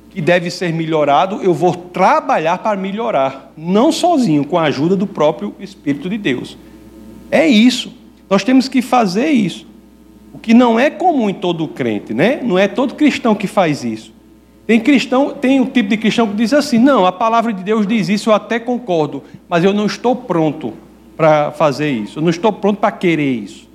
[0.09, 5.05] que deve ser melhorado, eu vou trabalhar para melhorar, não sozinho, com a ajuda do
[5.05, 6.57] próprio Espírito de Deus.
[7.29, 7.93] É isso.
[8.29, 9.67] Nós temos que fazer isso.
[10.33, 12.39] O que não é comum em todo crente, né?
[12.43, 14.13] Não é todo cristão que faz isso.
[14.67, 17.87] Tem cristão, tem um tipo de cristão que diz assim: "Não, a palavra de Deus
[17.87, 20.73] diz isso, eu até concordo, mas eu não estou pronto
[21.15, 22.19] para fazer isso.
[22.19, 23.67] Eu não estou pronto para querer isso".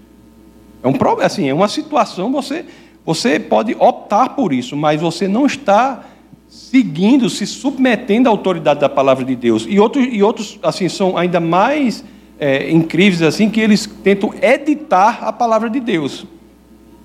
[0.82, 2.64] É um problema, assim, é uma situação você
[3.04, 6.04] você pode optar por isso, mas você não está
[6.48, 9.66] seguindo, se submetendo à autoridade da palavra de Deus.
[9.68, 12.04] E outros, e outros assim, são ainda mais
[12.38, 16.26] é, incríveis assim que eles tentam editar a palavra de Deus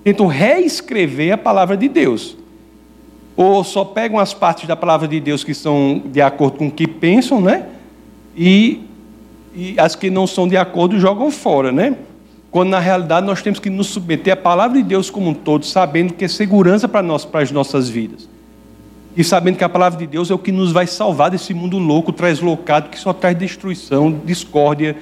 [0.08, 2.36] tentam reescrever a palavra de Deus.
[3.38, 6.70] Ou só pegam as partes da palavra de Deus que são de acordo com o
[6.72, 7.66] que pensam, né?
[8.36, 8.80] E,
[9.54, 11.96] e as que não são de acordo jogam fora, né?
[12.50, 15.64] Quando na realidade nós temos que nos submeter à palavra de Deus como um todo,
[15.64, 18.28] sabendo que é segurança para nós, para as nossas vidas.
[19.16, 21.78] E sabendo que a palavra de Deus é o que nos vai salvar desse mundo
[21.78, 24.96] louco, translocado, que só traz destruição, discórdia,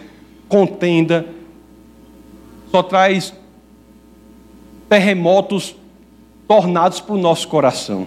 [0.46, 1.25] contenda,
[2.70, 3.33] só traz
[4.90, 5.75] terremotos
[6.46, 8.07] tornados para o nosso coração.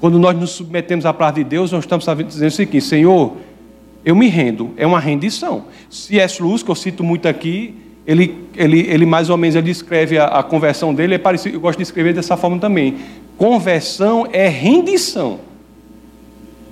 [0.00, 3.36] Quando nós nos submetemos à palavra de Deus, nós estamos dizendo o seguinte: Senhor,
[4.04, 4.70] eu me rendo.
[4.76, 5.64] É uma rendição.
[5.90, 6.42] C.S.
[6.42, 7.74] Lewis, que eu cito muito aqui,
[8.06, 11.60] ele, ele, ele mais ou menos ele escreve a, a conversão dele, é parecido, eu
[11.60, 12.96] gosto de escrever dessa forma também.
[13.36, 15.40] Conversão é rendição.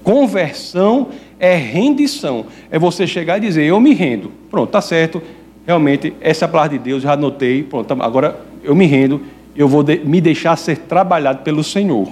[0.03, 2.47] Conversão é rendição.
[2.71, 4.33] É você chegar e dizer, eu me rendo.
[4.51, 5.23] Pronto, está certo.
[5.67, 7.63] Realmente, essa é a palavra de Deus, já anotei.
[7.63, 9.21] Pronto, agora eu me rendo
[9.59, 12.09] eu vou me deixar ser trabalhado pelo Senhor.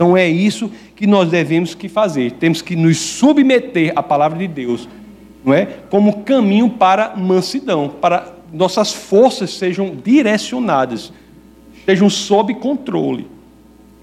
[0.00, 2.32] Então é isso que nós devemos que fazer.
[2.32, 4.88] Temos que nos submeter à palavra de Deus,
[5.44, 5.66] não é?
[5.90, 11.12] Como caminho para mansidão, para nossas forças sejam direcionadas,
[11.76, 13.28] estejam sob controle.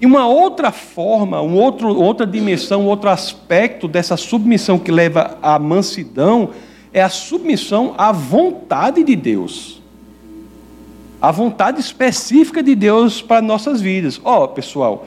[0.00, 5.58] E uma outra forma, um outro, outra dimensão, outro aspecto dessa submissão que leva à
[5.58, 6.50] mansidão
[6.92, 9.82] é a submissão à vontade de Deus.
[11.20, 14.20] A vontade específica de Deus para nossas vidas.
[14.22, 15.04] Ó, oh, pessoal,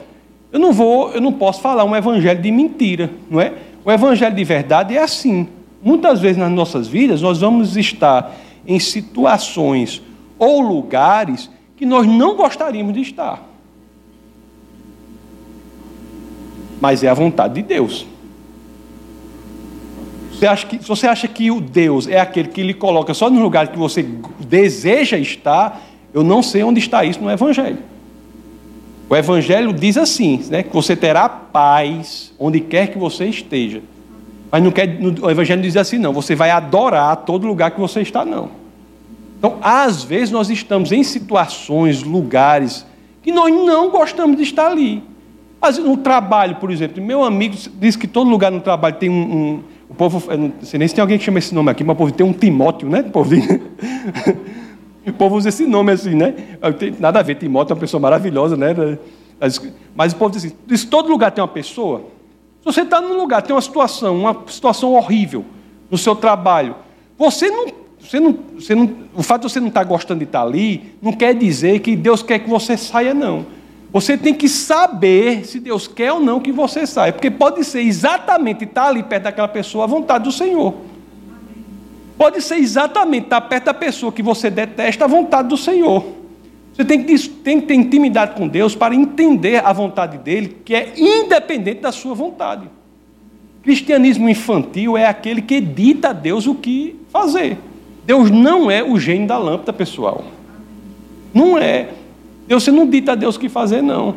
[0.52, 3.54] eu não vou, eu não posso falar um evangelho de mentira, não é?
[3.82, 5.48] O evangelho de verdade é assim.
[5.82, 8.36] Muitas vezes nas nossas vidas nós vamos estar
[8.66, 10.02] em situações
[10.38, 13.42] ou lugares que nós não gostaríamos de estar.
[16.80, 18.06] Mas é a vontade de Deus.
[20.32, 23.30] Você acha que, se você acha que o Deus é aquele que lhe coloca só
[23.30, 24.02] no lugar que você
[24.40, 25.80] deseja estar,
[26.12, 27.78] eu não sei onde está isso no Evangelho.
[29.12, 33.82] O Evangelho diz assim, né, que você terá paz onde quer que você esteja.
[34.50, 34.88] Mas não quer,
[35.20, 38.48] o Evangelho diz assim, não, você vai adorar todo lugar que você está, não.
[39.38, 42.86] Então, às vezes, nós estamos em situações, lugares,
[43.22, 45.02] que nós não gostamos de estar ali.
[45.60, 49.14] Mas no trabalho, por exemplo, meu amigo diz que todo lugar no trabalho tem um.
[49.14, 51.94] um o povo, não sei nem se tem alguém que chama esse nome aqui, mas
[51.94, 53.00] o povo tem um Timóteo, né?
[53.00, 53.34] O povo,
[55.06, 56.34] o povo usa esse nome assim, né?
[56.98, 58.98] Nada a ver, Timóteo é uma pessoa maravilhosa, né?
[59.94, 62.02] Mas o povo diz assim: diz, todo lugar tem uma pessoa.
[62.60, 65.44] Se você está num lugar, tem uma situação, uma situação horrível
[65.90, 66.76] no seu trabalho,
[67.18, 70.24] você não você não, você não, o fato de você não estar tá gostando de
[70.24, 73.46] estar ali não quer dizer que Deus quer que você saia, não.
[73.92, 77.80] Você tem que saber se Deus quer ou não que você saia, porque pode ser
[77.82, 80.74] exatamente estar ali perto daquela pessoa a vontade do Senhor.
[82.16, 86.04] Pode ser exatamente estar perto da pessoa que você detesta a vontade do Senhor.
[86.72, 90.74] Você tem que, tem que ter intimidade com Deus para entender a vontade dele, que
[90.74, 92.68] é independente da sua vontade.
[93.62, 97.58] Cristianismo infantil é aquele que dita a Deus o que fazer.
[98.04, 100.24] Deus não é o gênio da lâmpada, pessoal.
[101.32, 101.90] Não é.
[102.46, 104.16] Deus, você não dita a Deus o que fazer, não.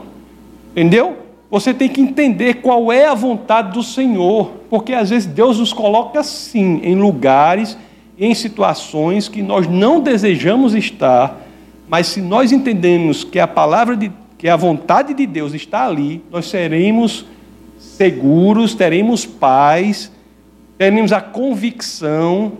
[0.71, 1.24] Entendeu?
[1.55, 5.71] Você tem que entender qual é a vontade do Senhor, porque às vezes Deus nos
[5.71, 7.77] coloca assim, em lugares,
[8.19, 11.47] em situações que nós não desejamos estar,
[11.87, 16.21] mas se nós entendemos que a palavra de que a vontade de Deus está ali,
[16.29, 17.25] nós seremos
[17.79, 20.11] seguros, teremos paz,
[20.77, 22.51] teremos a convicção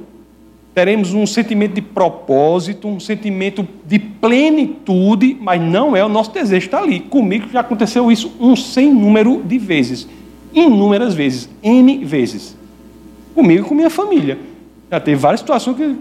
[0.76, 6.66] teremos um sentimento de propósito, um sentimento de plenitude, mas não é o nosso desejo
[6.66, 7.00] estar ali.
[7.00, 10.06] Comigo já aconteceu isso um sem número de vezes,
[10.54, 12.58] inúmeras vezes, N vezes.
[13.34, 14.38] Comigo e com minha família.
[14.92, 15.96] Já teve várias situações que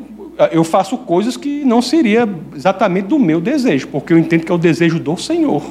[0.51, 4.55] eu faço coisas que não seria exatamente do meu desejo, porque eu entendo que é
[4.55, 5.63] o desejo do Senhor.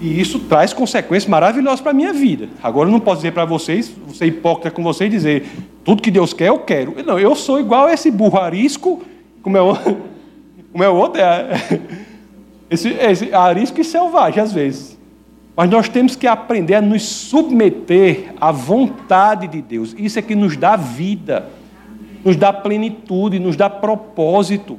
[0.00, 2.48] E isso traz consequências maravilhosas para a minha vida.
[2.60, 5.44] Agora eu não posso dizer para vocês, ser hipócrita com vocês e dizer,
[5.84, 6.94] tudo que Deus quer, eu quero.
[7.04, 9.02] Não, eu sou igual a esse burro arisco,
[9.42, 9.74] como é o,
[10.72, 11.80] como é o outro, é,
[12.70, 14.98] esse, esse arisco e selvagem às vezes.
[15.56, 19.94] Mas nós temos que aprender a nos submeter à vontade de Deus.
[19.98, 21.48] Isso é que nos dá vida,
[22.24, 24.78] nos dá plenitude, nos dá propósito.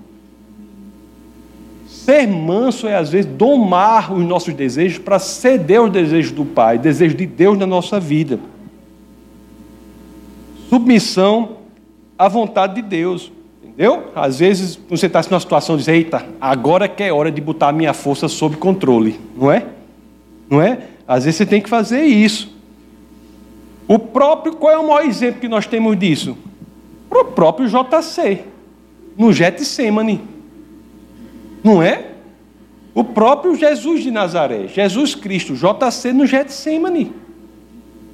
[1.87, 6.79] Ser manso é, às vezes, domar os nossos desejos para ceder aos desejos do Pai,
[6.79, 8.39] desejo de Deus na nossa vida.
[10.71, 11.57] Submissão
[12.17, 13.29] à vontade de Deus.
[13.61, 14.05] Entendeu?
[14.15, 17.67] Às vezes você está numa situação de dizer, eita, agora que é hora de botar
[17.67, 19.19] a minha força sob controle.
[19.35, 19.65] Não é?
[20.49, 20.87] Não é?
[21.05, 22.55] Às vezes você tem que fazer isso.
[23.85, 26.37] O próprio, qual é o maior exemplo que nós temos disso?
[27.09, 28.45] O próprio JC,
[29.17, 30.21] no Getsemane.
[31.61, 32.11] Não é?
[32.95, 37.11] O próprio Jesus de Nazaré, Jesus Cristo, JC no Getsemane.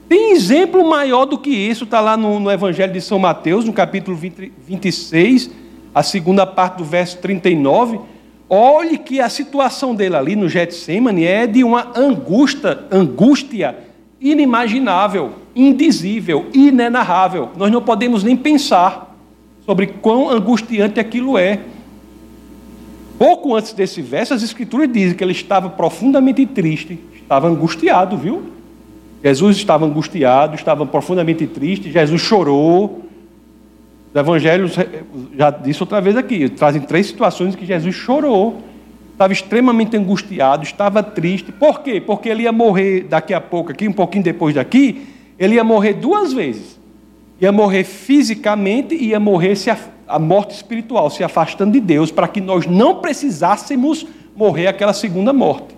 [0.07, 3.73] Tem exemplo maior do que isso, está lá no, no, Evangelho de São Mateus, no
[3.73, 5.49] capítulo 20, 26,
[5.93, 7.99] a segunda parte do verso 39.
[8.49, 13.77] Olhe que a situação dele ali no Getsemane é de uma angústia, angústia
[14.21, 17.49] inimaginável, indizível, inenarrável.
[17.57, 19.13] Nós não podemos nem pensar
[19.65, 21.59] sobre quão angustiante aquilo é.
[23.19, 28.56] Pouco antes desse verso, as Escrituras dizem que ele estava profundamente triste, estava angustiado, viu?
[29.23, 33.03] Jesus estava angustiado, estava profundamente triste, Jesus chorou.
[34.09, 34.75] Os evangelhos,
[35.37, 38.61] já disse outra vez aqui, trazem três situações que Jesus chorou.
[39.11, 41.51] Estava extremamente angustiado, estava triste.
[41.51, 41.99] Por quê?
[41.99, 45.07] Porque ele ia morrer daqui a pouco, aqui, um pouquinho depois daqui,
[45.39, 46.79] ele ia morrer duas vezes.
[47.41, 49.71] Ia morrer fisicamente e ia morrer se
[50.07, 55.33] a morte espiritual, se afastando de Deus, para que nós não precisássemos morrer aquela segunda
[55.33, 55.76] morte.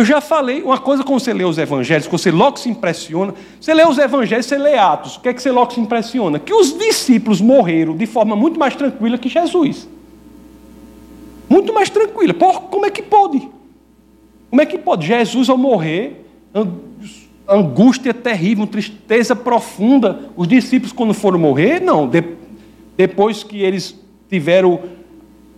[0.00, 3.34] Eu já falei, uma coisa quando você lê os evangelhos, quando você logo se impressiona,
[3.60, 6.38] você lê os evangelhos, você lê Atos, o que é que você logo se impressiona?
[6.38, 9.86] Que os discípulos morreram de forma muito mais tranquila que Jesus.
[11.50, 12.32] Muito mais tranquila.
[12.32, 13.46] Por, como é que pode?
[14.48, 15.06] Como é que pode?
[15.06, 16.24] Jesus, ao morrer,
[17.46, 20.30] angústia terrível, tristeza profunda.
[20.34, 22.08] Os discípulos, quando foram morrer, não.
[22.08, 22.24] De,
[22.96, 23.94] depois que eles
[24.30, 24.80] tiveram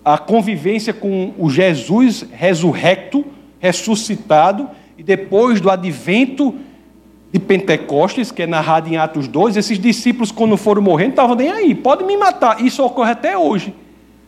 [0.04, 3.24] a convivência com o Jesus ressurrecto,
[3.62, 6.52] ressuscitado, e depois do advento
[7.32, 11.48] de Pentecostes, que é narrado em Atos 2, esses discípulos, quando foram morrendo, estavam nem
[11.48, 12.60] aí, pode me matar.
[12.60, 13.72] Isso ocorre até hoje.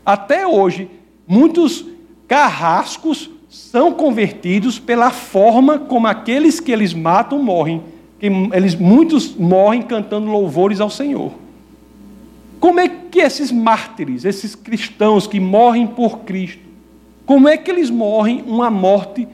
[0.06, 0.88] Até hoje,
[1.26, 1.84] muitos
[2.28, 7.82] carrascos são convertidos pela forma como aqueles que eles matam morrem.
[8.20, 11.32] Eles, muitos morrem cantando louvores ao Senhor.
[12.60, 16.63] Como é que esses mártires, esses cristãos que morrem por Cristo,
[17.26, 19.26] como é que eles morrem uma morte?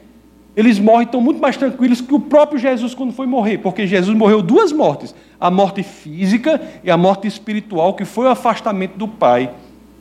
[0.57, 4.17] Eles morrem tão muito mais tranquilos que o próprio Jesus quando foi morrer, porque Jesus
[4.17, 9.09] morreu duas mortes: a morte física e a morte espiritual, que foi o afastamento do
[9.09, 9.51] Pai,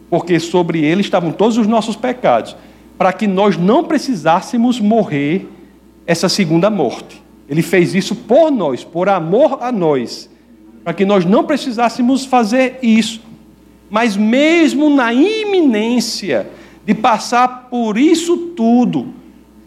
[0.09, 2.55] porque sobre ele estavam todos os nossos pecados
[2.99, 5.47] para que nós não precisássemos morrer
[6.05, 7.23] essa segunda morte.
[7.47, 10.29] Ele fez isso por nós, por amor a nós,
[10.83, 13.21] para que nós não precisássemos fazer isso.
[13.89, 16.45] Mas mesmo na iminência
[16.89, 19.13] de passar por isso tudo,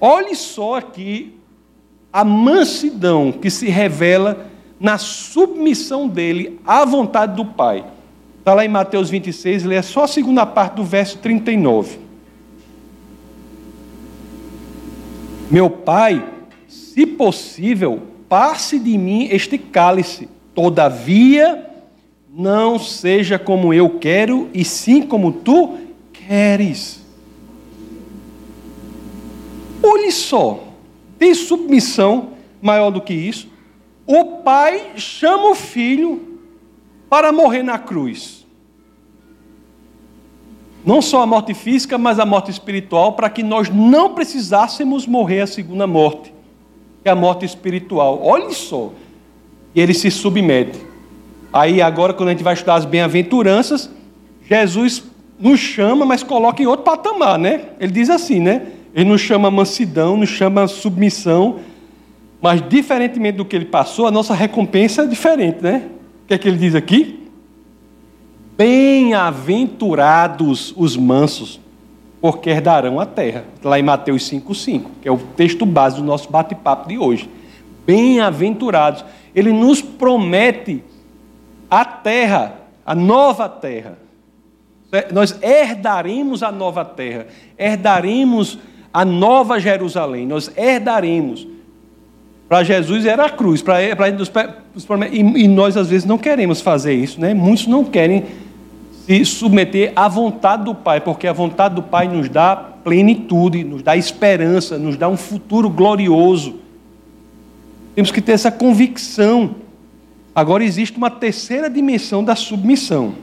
[0.00, 1.38] olhe só aqui
[2.12, 7.85] a mansidão que se revela na submissão dele à vontade do Pai.
[8.40, 12.00] Está lá em Mateus 26, lê só a segunda parte do verso 39.
[15.48, 16.28] Meu pai,
[16.66, 21.70] se possível, passe de mim este cálice, todavia,
[22.28, 25.78] não seja como eu quero, e sim como tu
[26.12, 27.01] queres.
[29.83, 30.61] Olhe só,
[31.18, 33.49] tem submissão maior do que isso?
[34.07, 36.38] O pai chama o filho
[37.09, 38.42] para morrer na cruz
[40.85, 45.42] não só a morte física, mas a morte espiritual, para que nós não precisássemos morrer
[45.42, 46.35] a segunda morte,
[47.03, 48.21] que é a morte espiritual.
[48.23, 48.90] Olhe só.
[49.75, 50.79] E ele se submete.
[51.53, 53.90] Aí agora, quando a gente vai estudar as bem-aventuranças,
[54.49, 55.05] Jesus
[55.38, 57.71] nos chama, mas coloca em outro patamar, né?
[57.79, 58.66] Ele diz assim, né?
[58.94, 61.59] Ele nos chama mansidão, nos chama submissão,
[62.40, 65.88] mas diferentemente do que ele passou, a nossa recompensa é diferente, né?
[66.24, 67.31] O que é que ele diz aqui?
[68.57, 71.61] Bem-aventurados os mansos,
[72.20, 73.44] porque herdarão a terra.
[73.62, 77.31] Lá em Mateus 5,5, que é o texto base do nosso bate-papo de hoje.
[77.87, 79.05] Bem-aventurados.
[79.35, 80.85] Ele nos promete
[81.70, 83.96] a terra, a nova terra.
[85.11, 87.26] Nós herdaremos a nova terra,
[87.57, 88.59] herdaremos
[88.92, 91.46] a nova Jerusalém, nós herdaremos.
[92.48, 93.83] Para Jesus era a cruz, para
[95.11, 97.33] e, e nós às vezes não queremos fazer isso, né?
[97.33, 98.24] Muitos não querem
[99.07, 103.83] se submeter à vontade do Pai, porque a vontade do Pai nos dá plenitude, nos
[103.83, 106.57] dá esperança, nos dá um futuro glorioso.
[107.94, 109.57] Temos que ter essa convicção.
[110.35, 113.14] Agora existe uma terceira dimensão da submissão.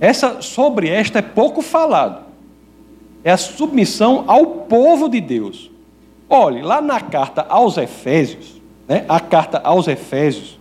[0.00, 2.23] Essa sobre esta é pouco falado.
[3.24, 5.70] É a submissão ao povo de Deus.
[6.28, 10.58] Olhe, lá na carta aos Efésios, né, a carta aos Efésios,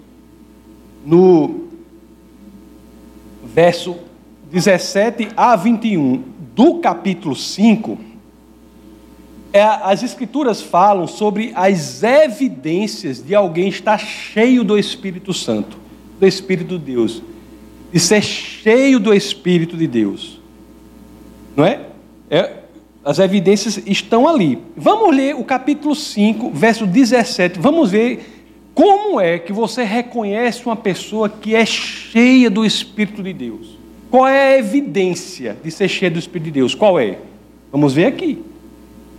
[1.05, 1.67] no
[3.43, 3.97] verso
[4.49, 6.23] 17 a 21
[6.55, 7.97] do capítulo 5,
[9.51, 15.77] é, as Escrituras falam sobre as evidências de alguém estar cheio do Espírito Santo,
[16.19, 17.21] do Espírito de Deus,
[17.91, 20.39] de ser cheio do Espírito de Deus.
[21.55, 21.92] Não é?
[22.33, 22.63] É
[23.05, 24.57] as evidências estão ali.
[24.77, 27.59] Vamos ler o capítulo 5, verso 17.
[27.59, 28.25] Vamos ver
[28.73, 33.77] como é que você reconhece uma pessoa que é cheia do Espírito de Deus.
[34.09, 36.73] Qual é a evidência de ser cheio do Espírito de Deus?
[36.73, 37.17] Qual é?
[37.71, 38.41] Vamos ver aqui.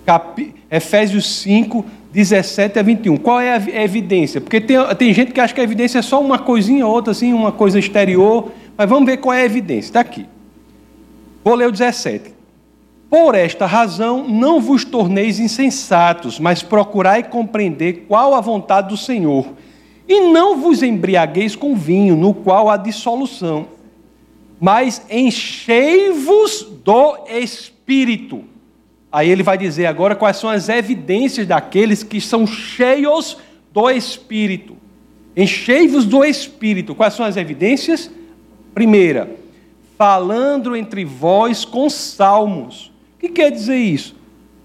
[0.05, 0.55] Cap...
[0.71, 3.17] Efésios 5, 17 a 21.
[3.19, 4.41] Qual é a evidência?
[4.41, 7.13] Porque tem, tem gente que acha que a evidência é só uma coisinha ou outra,
[7.13, 8.51] assim, uma coisa exterior.
[8.77, 9.91] Mas vamos ver qual é a evidência.
[9.91, 10.27] Está aqui.
[11.45, 12.34] Vou ler o 17.
[13.09, 19.47] Por esta razão, não vos torneis insensatos, mas procurai compreender qual a vontade do Senhor.
[20.09, 23.69] E não vos embriagueis com vinho, no qual há dissolução
[24.65, 28.45] mas enchei-vos do Espírito.
[29.13, 33.37] Aí ele vai dizer agora quais são as evidências daqueles que são cheios
[33.73, 34.75] do Espírito.
[35.37, 36.95] Enchei-vos do Espírito.
[36.95, 38.11] Quais são as evidências?
[38.73, 39.37] Primeira,
[39.99, 42.91] falando entre vós com salmos.
[43.25, 44.15] O que quer dizer isso?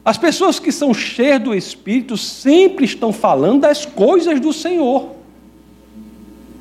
[0.03, 5.12] As pessoas que são cheias do Espírito sempre estão falando das coisas do Senhor.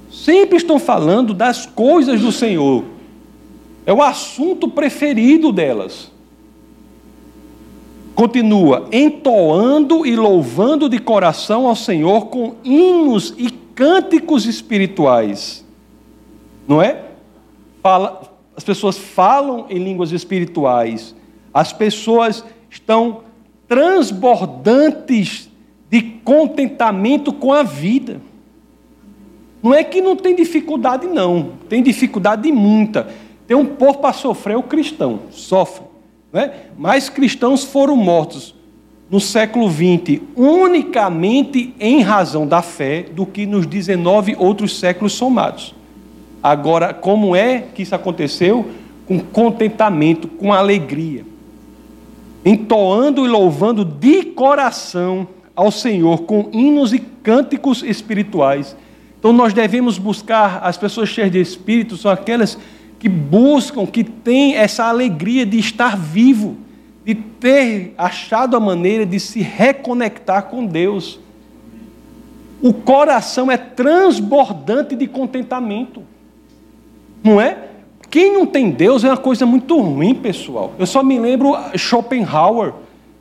[0.09, 2.85] Sempre estão falando das coisas do Senhor.
[3.85, 6.13] É o assunto preferido delas.
[8.15, 15.65] Continua, entoando e louvando de coração ao Senhor com hinos e cânticos espirituais.
[16.67, 17.07] Não é?
[17.83, 18.23] Fala,
[18.57, 21.18] as pessoas falam em línguas espirituais.
[21.59, 23.23] As pessoas estão
[23.67, 25.51] transbordantes
[25.91, 28.21] de contentamento com a vida.
[29.61, 31.55] Não é que não tem dificuldade, não.
[31.69, 33.09] Tem dificuldade muita.
[33.45, 35.83] Tem um povo para sofrer o cristão, sofre.
[36.33, 36.53] Né?
[36.79, 38.55] Mais cristãos foram mortos
[39.11, 45.75] no século XX unicamente em razão da fé do que nos 19 outros séculos somados.
[46.41, 48.65] Agora, como é que isso aconteceu?
[49.09, 51.27] Com contentamento, com alegria,
[52.69, 58.77] entoando e louvando de coração ao Senhor com hinos e cânticos espirituais.
[59.19, 62.59] Então, nós devemos buscar as pessoas cheias de espírito, são aquelas
[62.99, 66.59] que buscam, que têm essa alegria de estar vivo,
[67.07, 71.19] de ter achado a maneira de se reconectar com Deus.
[72.61, 76.03] O coração é transbordante de contentamento,
[77.25, 77.69] não é?
[78.11, 80.73] Quem não tem Deus é uma coisa muito ruim, pessoal.
[80.79, 82.73] Eu só me lembro Schopenhauer,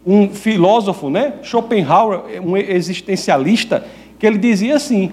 [0.05, 1.33] um filósofo, né?
[1.43, 3.85] Schopenhauer, um existencialista,
[4.17, 5.11] que ele dizia assim: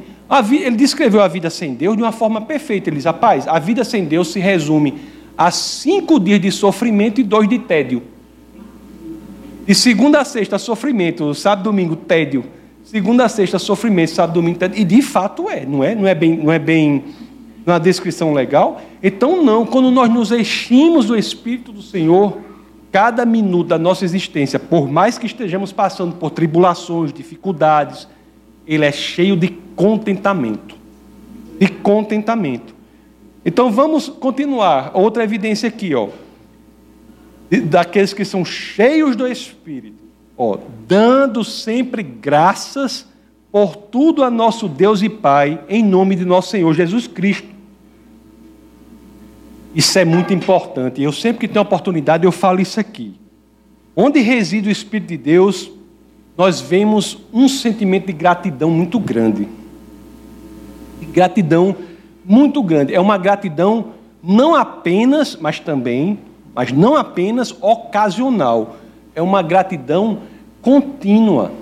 [0.51, 2.89] ele descreveu a vida sem Deus de uma forma perfeita.
[2.89, 4.95] Ele diz: rapaz, a vida sem Deus se resume
[5.37, 8.03] a cinco dias de sofrimento e dois de tédio.
[9.66, 12.45] De segunda a sexta, sofrimento, sábado domingo, tédio.
[12.85, 14.79] Segunda a sexta, sofrimento, sábado domingo, tédio.
[14.79, 15.95] E de fato é, não é?
[15.95, 17.03] Não é bem, não é bem
[17.67, 18.81] uma descrição legal?
[19.03, 22.39] Então, não, quando nós nos enchimos do Espírito do Senhor,
[22.93, 28.07] cada minuto da nossa existência, por mais que estejamos passando por tribulações, dificuldades,
[28.67, 30.77] ele é cheio de contentamento.
[31.59, 32.75] De contentamento.
[33.45, 34.91] Então vamos continuar.
[34.95, 36.09] Outra evidência aqui, ó.
[37.65, 40.03] Daqueles que são cheios do Espírito.
[40.37, 43.07] Ó, dando sempre graças
[43.53, 47.54] por tudo a nosso Deus e Pai, em nome de nosso Senhor Jesus Cristo.
[49.75, 51.03] Isso é muito importante.
[51.03, 53.14] Eu sempre que tenho oportunidade, eu falo isso aqui.
[53.97, 55.70] Onde reside o Espírito de Deus,
[56.37, 59.49] nós vemos um sentimento de gratidão muito grande.
[61.01, 61.75] De gratidão
[62.25, 62.95] muito grande.
[62.95, 63.87] É uma gratidão
[64.22, 66.18] não apenas, mas também,
[66.55, 68.77] mas não apenas ocasional.
[69.14, 70.20] É uma gratidão
[70.62, 71.53] contínua.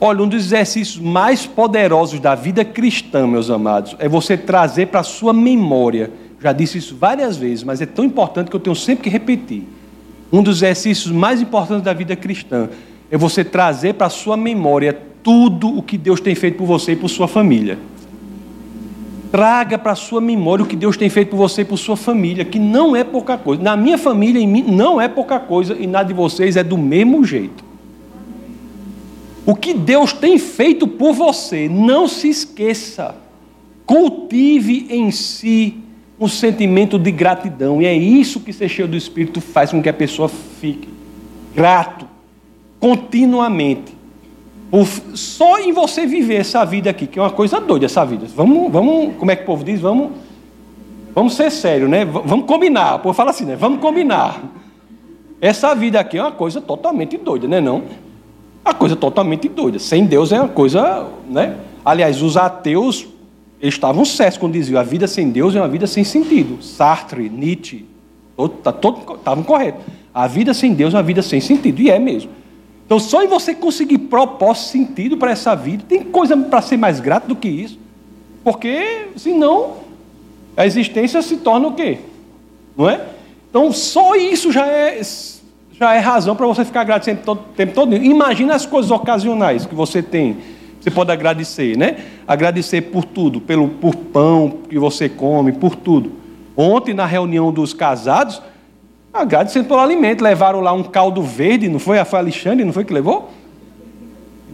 [0.00, 5.00] Olha, um dos exercícios mais poderosos da vida cristã, meus amados, é você trazer para
[5.00, 6.10] a sua memória.
[6.42, 9.64] Já disse isso várias vezes, mas é tão importante que eu tenho sempre que repetir.
[10.32, 12.68] Um dos exercícios mais importantes da vida cristã
[13.10, 16.92] é você trazer para a sua memória tudo o que Deus tem feito por você
[16.92, 17.78] e por sua família.
[19.30, 21.96] Traga para a sua memória o que Deus tem feito por você e por sua
[21.96, 23.62] família, que não é pouca coisa.
[23.62, 26.78] Na minha família, em mim, não é pouca coisa, e na de vocês é do
[26.78, 27.62] mesmo jeito.
[29.44, 33.14] O que Deus tem feito por você, não se esqueça.
[33.84, 35.78] Cultive em si
[36.20, 39.88] um sentimento de gratidão, e é isso que ser cheio do Espírito faz com que
[39.88, 40.86] a pessoa fique
[41.54, 42.06] grato
[42.78, 43.96] continuamente.
[45.14, 48.26] só em você viver essa vida aqui, que é uma coisa doida essa vida.
[48.36, 49.80] Vamos, vamos como é que o povo diz?
[49.80, 50.10] Vamos,
[51.14, 52.04] vamos ser sério, né?
[52.04, 52.96] Vamos combinar.
[52.96, 53.56] O povo fala assim, né?
[53.56, 54.42] Vamos combinar.
[55.40, 57.62] Essa vida aqui é uma coisa totalmente doida, né?
[57.62, 57.82] Não?
[58.62, 59.78] Uma coisa totalmente doida.
[59.78, 61.56] Sem Deus é uma coisa, né?
[61.82, 63.08] Aliás, os ateus
[63.60, 66.62] eles estavam certos quando diziam a vida sem Deus é uma vida sem sentido.
[66.62, 67.84] Sartre, Nietzsche,
[68.62, 68.74] tá
[69.16, 69.84] estavam corretos.
[70.14, 71.80] A vida sem Deus é uma vida sem sentido.
[71.80, 72.30] E é mesmo.
[72.86, 76.98] Então, só em você conseguir propósito, sentido para essa vida, tem coisa para ser mais
[76.98, 77.78] grato do que isso.
[78.42, 79.74] Porque, senão,
[80.56, 81.98] a existência se torna o quê?
[82.76, 83.06] Não é?
[83.48, 85.00] Então, só isso já é,
[85.78, 87.94] já é razão para você ficar grato sempre, todo, o tempo todo.
[87.94, 90.38] Imagina as coisas ocasionais que você tem.
[90.80, 91.96] Você pode agradecer, né?
[92.26, 96.12] Agradecer por tudo, pelo, por pão que você come, por tudo.
[96.56, 98.42] Ontem, na reunião dos casados,
[99.12, 100.22] Agradecendo pelo alimento.
[100.22, 102.02] Levaram lá um caldo verde, não foi?
[102.04, 103.30] Foi Alexandre, não foi que levou?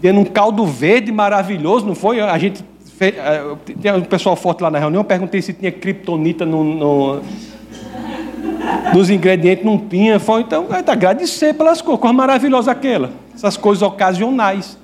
[0.03, 2.21] Dando um caldo verde maravilhoso, não foi?
[2.21, 2.65] A gente
[2.97, 6.65] fez, eh, tinha um pessoal forte lá na reunião, eu perguntei se tinha criptonita no,
[6.65, 7.21] no,
[8.95, 10.19] nos ingredientes, não tinha.
[10.19, 13.11] Foi, então, é agradecer pelas coisas, coisa maravilhosa aquela.
[13.35, 14.79] Essas coisas ocasionais.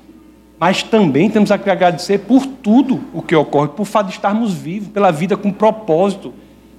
[0.63, 4.91] Mas também temos que agradecer por tudo o que ocorre, por fato de estarmos vivos,
[4.91, 6.33] pela vida com propósito,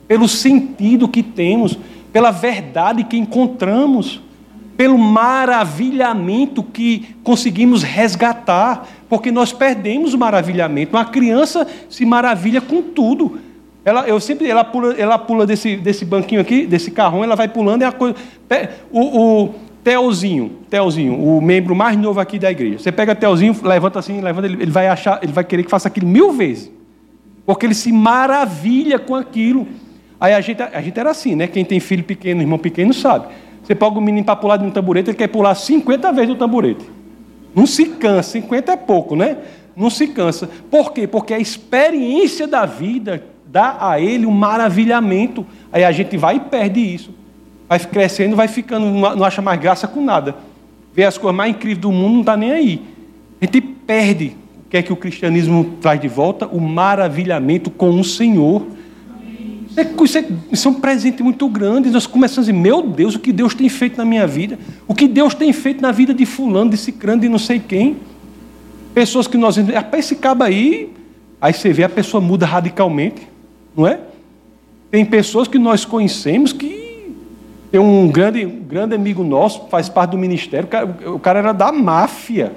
[0.08, 1.78] pelo sentido que temos
[2.14, 4.22] pela verdade que encontramos.
[4.78, 10.96] pelo maravilhamento que conseguimos resgatar, porque nós perdemos o maravilhamento.
[10.96, 13.38] Uma criança se maravilha com tudo.
[13.84, 17.50] Ela, eu sempre, ela pula, ela pula desse, desse banquinho aqui, desse carrão, ela vai
[17.50, 18.16] pulando e a coisa.
[18.90, 19.54] O, o
[19.84, 22.80] Teozinho, Teozinho, o membro mais novo aqui da igreja.
[22.80, 25.90] Você pega Teozinho, levanta assim, levanta, ele, ele vai achar, ele vai querer que faça
[25.90, 26.72] aquilo mil vezes,
[27.46, 29.68] porque ele se maravilha com aquilo.
[30.20, 31.48] Aí a gente, a gente era assim, né?
[31.48, 33.28] Quem tem filho pequeno, irmão pequeno, sabe.
[33.62, 36.36] Você pega o menino para pular de um tamborete, ele quer pular 50 vezes do
[36.36, 36.90] tamborete.
[37.54, 39.38] Não se cansa, 50 é pouco, né?
[39.76, 40.50] Não se cansa.
[40.72, 41.08] Por quê?
[41.08, 45.46] Porque a experiência da vida dá a ele um maravilhamento.
[45.72, 47.12] Aí a gente vai e perde isso.
[47.68, 50.36] Vai crescendo, vai ficando, não acha mais graça com nada.
[50.94, 52.82] Vê as coisas mais incríveis do mundo, não está nem aí.
[53.42, 54.36] A gente perde
[54.66, 56.48] o que é que o cristianismo traz de volta?
[56.48, 58.66] O maravilhamento com o Senhor.
[59.70, 59.80] Isso
[60.18, 61.90] é, isso, é, um presente muito grande.
[61.90, 64.60] Nós começamos a dizer, meu Deus, o que Deus tem feito na minha vida.
[64.88, 67.98] O que Deus tem feito na vida de fulano, de cicrano, de não sei quem.
[68.94, 69.58] Pessoas que nós...
[69.58, 70.92] Rapaz, esse cabo aí...
[71.42, 73.34] Aí você vê, a pessoa muda radicalmente
[73.76, 74.00] não é?
[74.92, 76.83] Tem pessoas que nós conhecemos que
[77.74, 81.40] tem um grande, um grande amigo nosso, faz parte do ministério, o cara, o cara
[81.40, 82.54] era da máfia.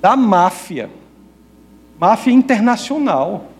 [0.00, 0.88] Da máfia.
[1.98, 3.50] Máfia internacional.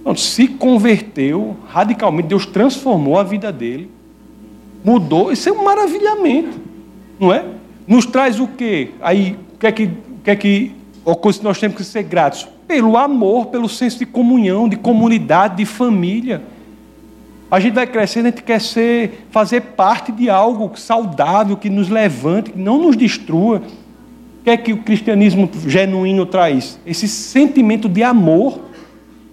[0.00, 3.88] Então, se converteu radicalmente, Deus transformou a vida dele,
[4.84, 6.58] mudou, isso é um maravilhamento,
[7.20, 7.44] não é?
[7.86, 8.90] Nos traz o quê?
[9.00, 10.74] Aí, o que é que, o que, é que
[11.44, 12.48] nós temos que ser gratos?
[12.66, 16.42] Pelo amor, pelo senso de comunhão, de comunidade, de família.
[17.50, 21.88] A gente vai crescendo, a gente quer ser, fazer parte de algo saudável, que nos
[21.88, 23.62] levante, que não nos destrua.
[24.40, 26.78] O que é que o cristianismo genuíno traz?
[26.86, 28.60] Esse sentimento de amor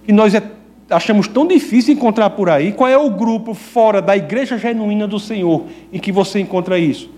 [0.05, 0.41] que nós é,
[0.89, 2.72] achamos tão difícil encontrar por aí.
[2.72, 7.09] Qual é o grupo fora da igreja genuína do Senhor em que você encontra isso?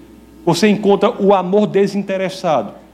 [0.46, 2.88] Você encontra o amor desinteressado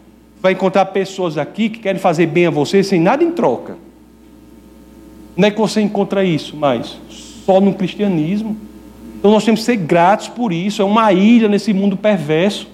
[0.44, 3.78] vai encontrar pessoas aqui que querem fazer bem a você sem nada em troca.
[5.38, 6.98] Onde é que você encontra isso mais?
[7.46, 8.58] Só no cristianismo.
[9.18, 10.82] Então nós temos que ser gratos por isso.
[10.82, 12.68] É uma ilha nesse mundo perverso.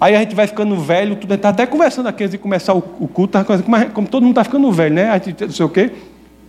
[0.00, 2.80] Aí a gente vai ficando velho, tudo está até conversando aqui antes de começar o,
[2.80, 5.10] culto, tá como, como, todo mundo está ficando velho, né?
[5.10, 5.90] A gente não sei o quê.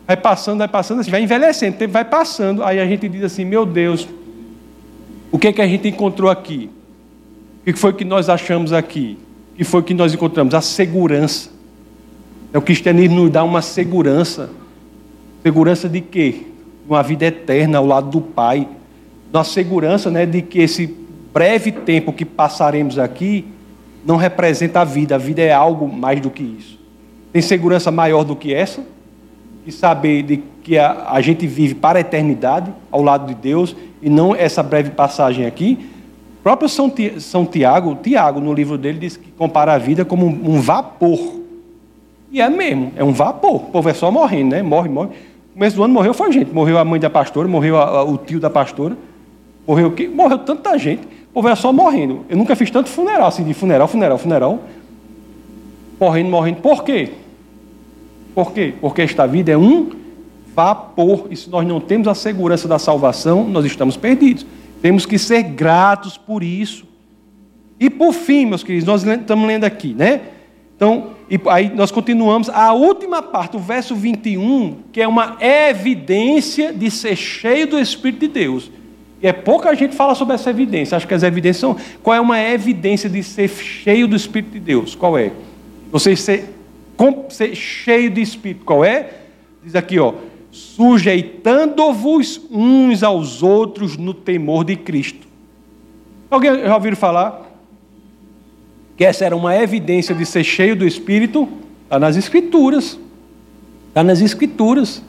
[0.07, 2.63] Vai passando, vai passando, assim, vai envelhecendo, o tempo vai passando.
[2.63, 4.07] Aí a gente diz assim, meu Deus,
[5.31, 6.69] o que é que a gente encontrou aqui?
[7.61, 9.17] O que foi que nós achamos aqui?
[9.61, 10.55] que foi o que nós encontramos?
[10.55, 11.51] A segurança.
[12.51, 14.49] É o cristianismo nos dá uma segurança.
[15.43, 16.47] Segurança de quê?
[16.87, 18.67] Uma vida eterna ao lado do Pai.
[19.33, 20.95] Uma segurança né, de que esse
[21.33, 23.45] breve tempo que passaremos aqui
[24.05, 25.15] não representa a vida.
[25.15, 26.79] A vida é algo mais do que isso.
[27.31, 28.83] Tem segurança maior do que essa?
[29.65, 33.75] E saber de que a, a gente vive para a eternidade ao lado de Deus
[34.01, 35.77] e não essa breve passagem aqui.
[36.39, 40.25] O próprio São, São Tiago, Tiago, no livro dele, diz que compara a vida como
[40.25, 41.39] um, vapor.
[42.31, 43.55] E é mesmo, é um vapor.
[43.55, 44.63] O povo é só morrendo, né?
[44.63, 45.09] Morre, morre.
[45.61, 46.51] Começo do ano morreu foi gente.
[46.51, 48.97] Morreu a mãe da pastora, morreu a, a, o tio da pastora.
[49.67, 50.07] Morreu o quê?
[50.07, 51.03] Morreu tanta gente.
[51.29, 52.25] O povo é só morrendo.
[52.27, 54.63] Eu nunca fiz tanto funeral, assim, de funeral, funeral, funeral.
[55.99, 56.61] Morrendo, morrendo.
[56.61, 57.11] Por quê?
[58.33, 58.73] Por quê?
[58.81, 59.91] Porque esta vida é um
[60.55, 61.27] vapor.
[61.29, 64.43] E se nós não temos a segurança da salvação, nós estamos perdidos.
[64.81, 66.87] Temos que ser gratos por isso.
[67.79, 70.21] E por fim, meus queridos, nós estamos lendo aqui, né?
[70.81, 76.73] Então, e aí nós continuamos a última parte, o verso 21, que é uma evidência
[76.73, 78.71] de ser cheio do Espírito de Deus.
[79.21, 80.97] E é pouca gente fala sobre essa evidência.
[80.97, 81.77] Acho que as evidências são.
[82.01, 84.95] Qual é uma evidência de ser cheio do Espírito de Deus?
[84.95, 85.31] Qual é?
[85.91, 86.49] Você ser,
[87.29, 88.65] ser cheio de Espírito.
[88.65, 89.11] Qual é?
[89.63, 90.15] Diz aqui, ó
[90.51, 95.27] sujeitando-vos uns aos outros no temor de Cristo.
[96.29, 97.50] Alguém já ouviu falar?
[99.01, 101.49] Que essa era uma evidência de ser cheio do Espírito?
[101.85, 102.99] Está nas Escrituras.
[103.87, 105.01] Está nas Escrituras.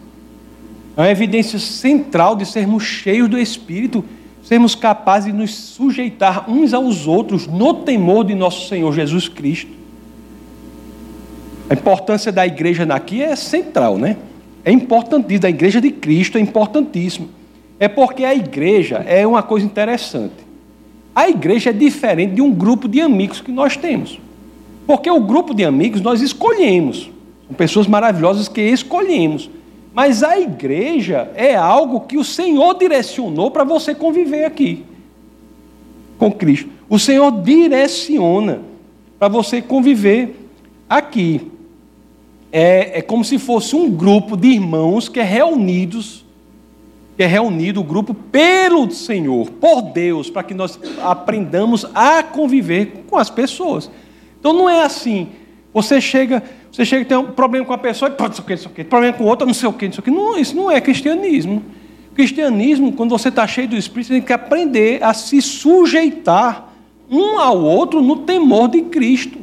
[0.97, 4.03] É uma evidência central de sermos cheios do Espírito,
[4.43, 9.73] sermos capazes de nos sujeitar uns aos outros no temor de nosso Senhor Jesus Cristo.
[11.69, 14.17] A importância da igreja aqui é central, né?
[14.65, 17.29] É importantíssimo, da igreja de Cristo é importantíssimo.
[17.79, 20.42] É porque a igreja é uma coisa interessante.
[21.15, 24.19] A igreja é diferente de um grupo de amigos que nós temos.
[24.87, 27.11] Porque o grupo de amigos nós escolhemos.
[27.47, 29.51] São pessoas maravilhosas que escolhemos.
[29.95, 34.85] Mas a igreja é algo que o Senhor direcionou para você conviver aqui
[36.19, 36.71] com Cristo.
[36.89, 38.63] O Senhor direciona
[39.19, 40.49] para você conviver
[40.89, 41.53] aqui
[42.53, 46.22] é, é como se fosse um grupo de irmãos que é reunidos
[47.17, 53.05] que é reunido o grupo pelo Senhor, por Deus, para que nós aprendamos a conviver
[53.09, 53.91] com as pessoas.
[54.39, 55.29] Então não é assim.
[55.75, 58.71] Você chega, você chega tem um problema com a pessoa e pode, não sei o
[58.71, 60.11] que, problema com outra, não sei o que, não sei o que.
[60.11, 61.63] Não, isso não é cristianismo.
[62.15, 66.73] Cristianismo, quando você está cheio do Espírito, você tem que aprender a se sujeitar
[67.11, 69.39] um ao outro no temor de Cristo.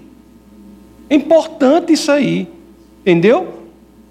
[1.10, 2.48] É importante isso aí,
[3.02, 3.66] entendeu?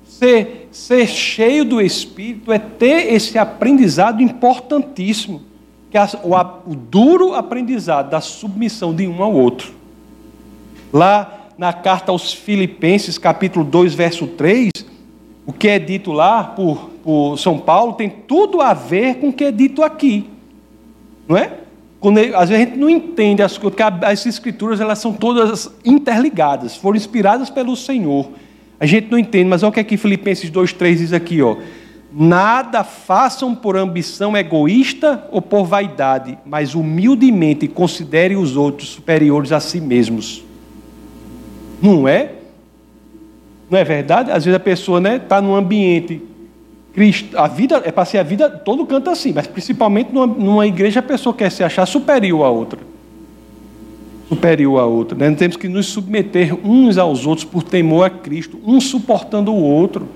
[0.04, 5.42] Ser, ser cheio do Espírito é ter esse aprendizado importantíssimo,
[5.90, 9.72] que é o, duro aprendizado da submissão de um ao outro.
[10.92, 14.70] Lá na carta aos Filipenses, capítulo 2, verso 3,
[15.46, 19.32] o que é dito lá por, por São Paulo tem tudo a ver com o
[19.32, 20.28] que é dito aqui.
[21.26, 21.52] Não é?
[22.00, 25.70] Quando, às vezes a gente não entende as coisas, porque as escrituras elas são todas
[25.84, 28.28] interligadas, foram inspiradas pelo Senhor.
[28.80, 31.56] A gente não entende, mas olha o que é que Filipenses 2,3 diz aqui, ó.
[32.12, 39.60] Nada façam por ambição egoísta ou por vaidade, mas humildemente considerem os outros superiores a
[39.60, 40.42] si mesmos.
[41.82, 42.32] Não é?
[43.70, 44.30] Não é verdade?
[44.30, 46.22] Às vezes a pessoa está né, tá num ambiente.
[47.36, 51.00] A vida é para ser a vida, todo canto assim, mas principalmente numa, numa, igreja
[51.00, 52.80] a pessoa quer se achar superior a outra.
[54.28, 55.16] Superior a outra.
[55.16, 55.30] Né?
[55.30, 59.62] Nós temos que nos submeter uns aos outros por temor a Cristo, um suportando o
[59.62, 60.08] outro.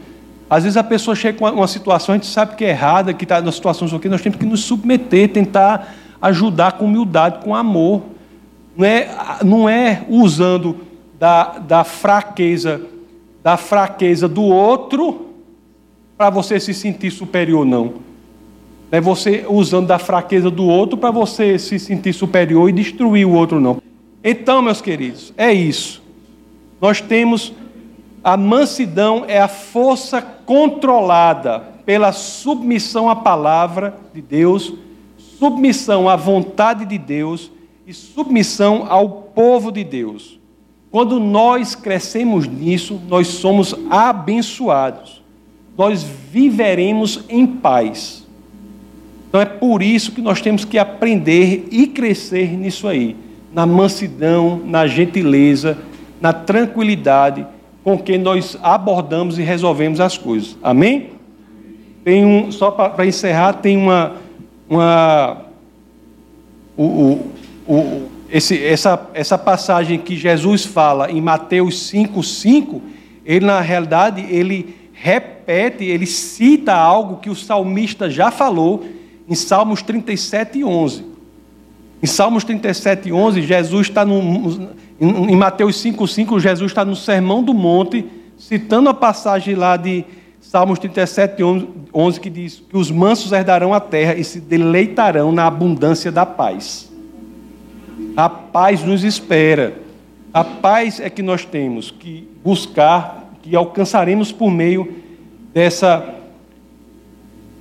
[0.49, 3.25] Às vezes a pessoa chega com uma situação, a gente sabe que é errada, que
[3.25, 8.03] está na situação aqui, nós temos que nos submeter, tentar ajudar com humildade, com amor.
[8.77, 9.09] Não é,
[9.45, 10.77] não é usando
[11.19, 12.93] da, da fraqueza
[13.43, 15.27] da fraqueza do outro
[16.17, 17.95] para você se sentir superior, não.
[18.91, 23.33] É você usando da fraqueza do outro para você se sentir superior e destruir o
[23.33, 23.83] outro, não.
[24.25, 26.03] Então, meus queridos, é isso.
[26.81, 27.53] Nós temos
[28.25, 34.73] a mansidão é a força controlada pela submissão à palavra de Deus,
[35.17, 37.51] submissão à vontade de Deus
[37.85, 40.39] e submissão ao povo de Deus.
[40.89, 45.21] Quando nós crescemos nisso, nós somos abençoados.
[45.77, 48.25] Nós viveremos em paz.
[49.29, 53.17] Então é por isso que nós temos que aprender e crescer nisso aí,
[53.55, 55.79] na mansidão, na gentileza,
[56.21, 57.47] na tranquilidade
[57.85, 60.57] com que nós abordamos e resolvemos as coisas.
[60.63, 61.11] Amém?
[62.05, 64.17] Tem um, só para encerrar, tem uma,
[64.69, 65.43] uma
[66.77, 67.33] o, o,
[67.67, 72.81] o esse, essa, essa passagem que Jesus fala em Mateus 5,5,
[73.27, 78.87] ele na realidade ele repete, ele cita algo que o salmista já falou
[79.29, 81.12] em Salmos 37, 11.
[82.03, 84.69] Em Salmos 37, 11, Jesus está no,
[85.01, 88.05] em Mateus 5,5, Jesus está no Sermão do Monte,
[88.37, 90.05] citando a passagem lá de
[90.41, 91.41] Salmos 37,
[91.95, 96.27] 11, que diz que os mansos herdarão a terra e se deleitarão na abundância da
[96.27, 96.91] paz.
[98.17, 99.81] A paz nos espera.
[100.35, 104.93] A paz é que nós temos que buscar, que alcançaremos por meio
[105.55, 106.17] dessa,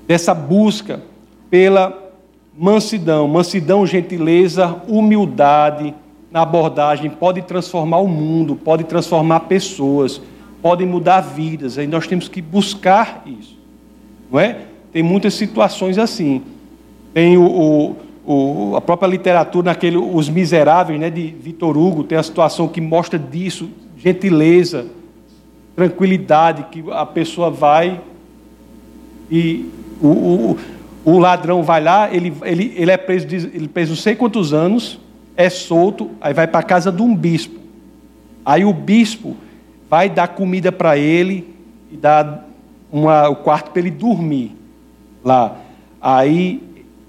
[0.07, 0.99] dessa busca
[1.49, 2.00] pela
[2.57, 3.27] mansidão.
[3.27, 5.93] Mansidão, gentileza, humildade
[6.31, 10.21] na abordagem pode transformar o mundo, pode transformar pessoas,
[10.61, 11.77] pode mudar vidas.
[11.77, 13.57] Aí nós temos que buscar isso.
[14.31, 14.61] Não é?
[14.93, 16.41] Tem muitas situações assim.
[17.13, 17.95] Tem o, o
[18.25, 22.79] o, a própria literatura, naquele Os Miseráveis, né, de Vitor Hugo, tem a situação que
[22.79, 24.85] mostra disso, gentileza,
[25.75, 27.99] tranquilidade, que a pessoa vai
[29.29, 29.69] e
[30.01, 30.57] o, o,
[31.03, 34.99] o ladrão vai lá, ele, ele, ele é preso, ele preso não sei quantos anos,
[35.35, 37.59] é solto, aí vai para a casa de um bispo.
[38.45, 39.35] Aí o bispo
[39.89, 41.53] vai dar comida para ele
[41.91, 42.41] e dá
[42.91, 44.55] uma, o quarto para ele dormir
[45.23, 45.57] lá.
[45.99, 46.61] Aí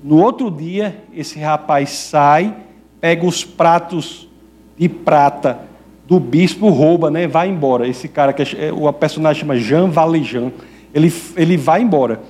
[0.03, 2.55] no outro dia, esse rapaz sai,
[3.01, 4.29] pega os pratos
[4.77, 5.61] de prata
[6.07, 7.27] do bispo, rouba, né?
[7.29, 7.87] Vai embora.
[7.87, 10.51] Esse cara que é, o personagem chama Jean Valjean.
[10.93, 12.21] Ele, ele vai embora.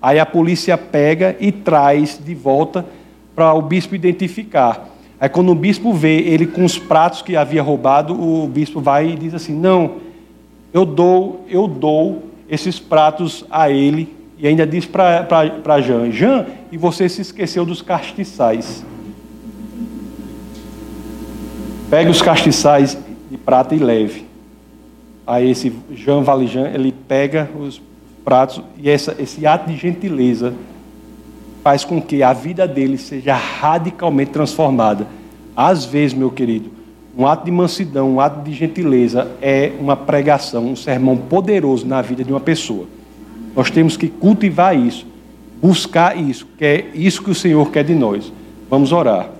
[0.00, 2.86] Aí a polícia pega e traz de volta
[3.34, 4.88] para o bispo identificar.
[5.20, 9.10] Aí quando o bispo vê ele com os pratos que havia roubado, o bispo vai
[9.10, 9.96] e diz assim: "Não,
[10.72, 16.78] eu dou, eu dou esses pratos a ele e ainda diz para Jean: Jean, e
[16.78, 18.84] você se esqueceu dos castiçais.
[21.90, 22.96] Pegue os castiçais
[23.30, 24.24] de prata e leve.
[25.26, 27.80] Aí esse Jean Valjean, ele pega os
[28.24, 30.54] pratos e essa, esse ato de gentileza
[31.62, 35.06] faz com que a vida dele seja radicalmente transformada.
[35.56, 36.70] Às vezes, meu querido,
[37.16, 42.00] um ato de mansidão, um ato de gentileza é uma pregação, um sermão poderoso na
[42.00, 42.86] vida de uma pessoa.
[43.54, 45.06] Nós temos que cultivar isso.
[45.62, 48.32] buscar isso, que é isso que o Senhor quer de nós.
[48.70, 49.39] Vamos orar.